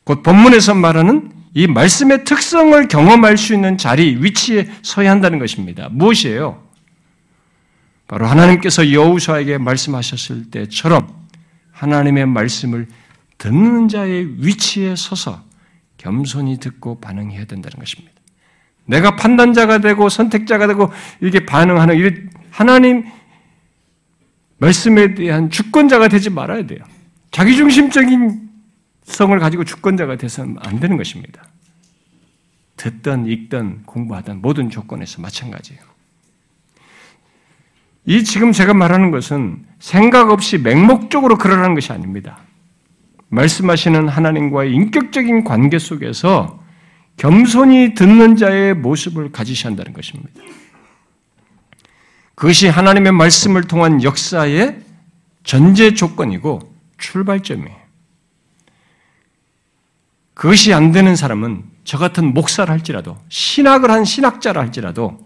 [0.06, 5.90] 곧 본문에서 말하는 이 말씀의 특성을 경험할 수 있는 자리, 위치에 서야 한다는 것입니다.
[5.92, 6.64] 무엇이에요?
[8.12, 11.08] 바로 하나님께서 여우수아에게 말씀하셨을 때처럼
[11.72, 12.86] 하나님의 말씀을
[13.38, 15.42] 듣는 자의 위치에 서서
[15.96, 18.12] 겸손히 듣고 반응해야 된다는 것입니다.
[18.84, 20.92] 내가 판단자가 되고 선택자가 되고
[21.22, 23.06] 이렇게 반응하는 하나님
[24.58, 26.84] 말씀에 대한 주권자가 되지 말아야 돼요.
[27.32, 28.50] 자기중심적인
[29.06, 31.46] 성을 가지고 주권자가 돼서는 안 되는 것입니다.
[32.76, 35.91] 듣던 읽던 공부하던 모든 조건에서 마찬가지예요.
[38.06, 42.40] 이 지금 제가 말하는 것은 생각 없이 맹목적으로 그러라는 것이 아닙니다.
[43.30, 46.62] 말씀하시는 하나님과의 인격적인 관계 속에서
[47.18, 50.42] 겸손히 듣는 자의 모습을 가지셔야 한다는 것입니다.
[52.36, 54.82] 그것이 하나님의 말씀을 통한 역사의
[55.44, 56.60] 전제 조건이고
[56.98, 57.82] 출발점이에요.
[60.34, 65.24] 그것이 안 되는 사람은 저 같은 목사를 할지라도 신학을 한 신학자라 할지라도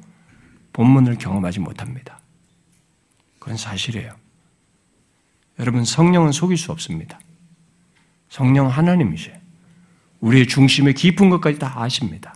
[0.73, 2.19] 본문을 경험하지 못합니다.
[3.45, 4.11] 그건 사실이에요.
[5.59, 7.19] 여러분 성령은 속일 수 없습니다.
[8.27, 9.37] 성령 하나님이세요.
[10.19, 12.33] 우리의 중심의 깊은 것까지 다 아십니다.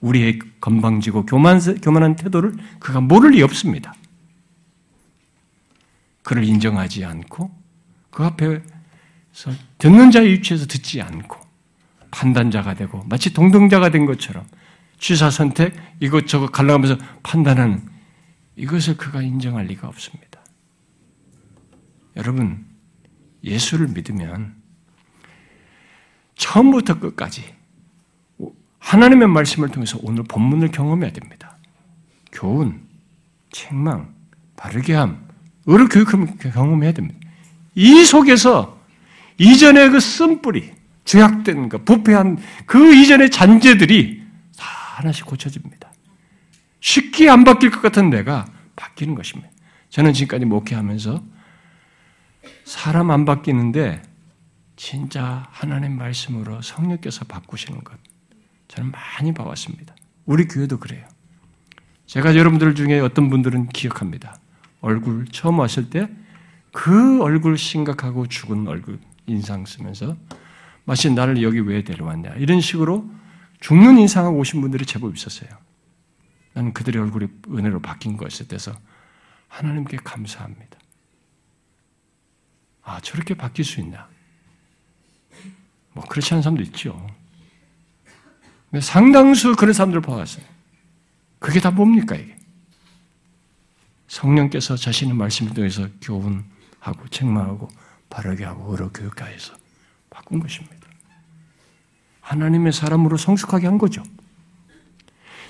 [0.00, 3.92] 우리의 건방지고 교만, 교만한 태도를 그가 모를 리 없습니다.
[6.22, 7.50] 그를 인정하지 않고
[8.12, 8.60] 그 앞에서
[9.78, 11.36] 듣는 자의 위치에서 듣지 않고
[12.12, 14.46] 판단자가 되고 마치 동등자가 된 것처럼
[15.00, 17.93] 취사 선택 이것저것 갈라가면서 판단하는
[18.56, 20.40] 이것을 그가 인정할 리가 없습니다.
[22.16, 22.64] 여러분
[23.42, 24.54] 예수를 믿으면
[26.36, 27.54] 처음부터 끝까지
[28.78, 31.56] 하나님의 말씀을 통해서 오늘 본문을 경험해야 됩니다.
[32.32, 32.86] 교훈,
[33.50, 34.14] 책망,
[34.56, 35.26] 바르게 함,
[35.66, 37.18] 의를 교육하면 경험해야 됩니다.
[37.74, 38.78] 이 속에서
[39.38, 40.72] 이전의 그 쓴뿌리,
[41.04, 44.22] 죄악된 것, 부패한 그 이전의 잔재들이
[44.56, 45.93] 다 하나씩 고쳐집니다.
[46.84, 48.44] 쉽게 안 바뀔 것 같은 내가
[48.76, 49.50] 바뀌는 것입니다.
[49.88, 51.22] 저는 지금까지 목회하면서
[52.64, 54.02] 사람 안 바뀌는데
[54.76, 57.96] 진짜 하나님 말씀으로 성령께서 바꾸시는 것
[58.68, 59.94] 저는 많이 봐왔습니다.
[60.26, 61.06] 우리 교회도 그래요.
[62.06, 64.36] 제가 여러분들 중에 어떤 분들은 기억합니다.
[64.80, 66.08] 얼굴 처음 왔을 때
[66.74, 70.16] 그 얼굴 심각하고 죽은 얼굴 인상 쓰면서
[70.84, 73.08] 마치 나를 여기 왜 데려왔냐 이런 식으로
[73.60, 75.48] 죽는 인상하고 오신 분들이 제법 있었어요.
[76.54, 78.72] 나는 그들의 얼굴이 은혜로 바뀐 것에 대해서
[79.48, 80.78] 하나님께 감사합니다.
[82.82, 84.08] 아 저렇게 바뀔 수 있나?
[85.92, 87.06] 뭐 그렇지 않은 사람도 있죠.
[88.80, 90.44] 상당수 그런 사람들을 봐왔어요.
[91.38, 92.36] 그게 다 뭡니까 이게?
[94.08, 97.68] 성령께서 자신의 말씀을 통해서 교훈하고 책망하고
[98.10, 99.54] 바르게 하고 의로 교육하여서
[100.10, 100.88] 바꾼 것입니다.
[102.20, 104.02] 하나님의 사람으로 성숙하게 한 거죠.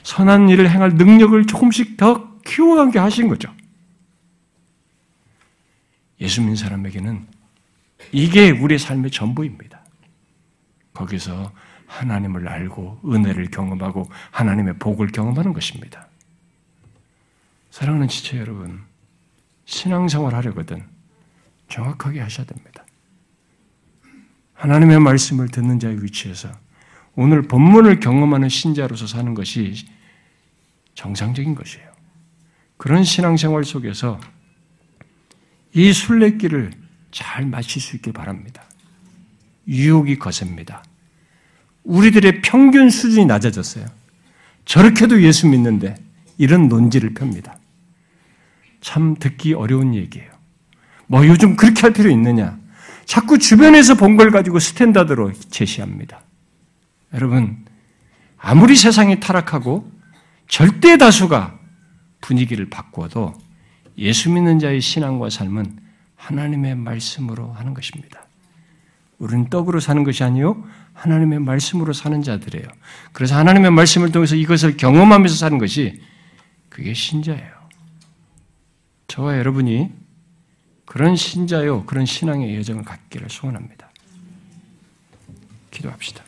[0.04, 3.52] 선한 일을 행할 능력을 조금씩 더 키워가게 하신 거죠.
[6.20, 7.26] 예수 믿는 사람에게는
[8.12, 9.82] 이게 우리의 삶의 전부입니다.
[10.92, 11.52] 거기서
[11.86, 16.08] 하나님을 알고 은혜를 경험하고 하나님의 복을 경험하는 것입니다.
[17.70, 18.82] 사랑하는 지체 여러분,
[19.64, 20.86] 신앙생활 하려거든
[21.68, 22.84] 정확하게 하셔야 됩니다.
[24.52, 26.63] 하나님의 말씀을 듣는 자의 위치에서
[27.16, 29.74] 오늘 본문을 경험하는 신자로서 사는 것이
[30.94, 31.88] 정상적인 것이에요.
[32.76, 34.20] 그런 신앙생활 속에서
[35.72, 36.72] 이 순례길을
[37.10, 38.64] 잘 마칠 수 있길 바랍니다.
[39.68, 40.84] 유혹이 거셉니다.
[41.84, 43.86] 우리들의 평균 수준이 낮아졌어요.
[44.64, 45.94] 저렇게도 예수 믿는데
[46.38, 47.58] 이런 논지를 펴니다.
[48.80, 50.30] 참 듣기 어려운 얘기예요.
[51.06, 52.58] 뭐 요즘 그렇게 할 필요 있느냐?
[53.04, 56.23] 자꾸 주변에서 본 걸 가지고 스탠다드로 제시합니다.
[57.14, 57.64] 여러분,
[58.36, 59.90] 아무리 세상이 타락하고
[60.48, 61.58] 절대 다수가
[62.20, 63.34] 분위기를 바꾸어도
[63.96, 65.78] 예수 믿는 자의 신앙과 삶은
[66.16, 68.26] 하나님의 말씀으로 하는 것입니다.
[69.18, 72.66] 우리는 떡으로 사는 것이 아니요 하나님의 말씀으로 사는 자들이에요.
[73.12, 76.02] 그래서 하나님의 말씀을 통해서 이것을 경험하면서 사는 것이
[76.68, 77.52] 그게 신자예요.
[79.06, 79.92] 저와 여러분이
[80.84, 83.90] 그런 신자요, 그런 신앙의 여정을 갖기를 소원합니다.
[85.70, 86.23] 기도합시다.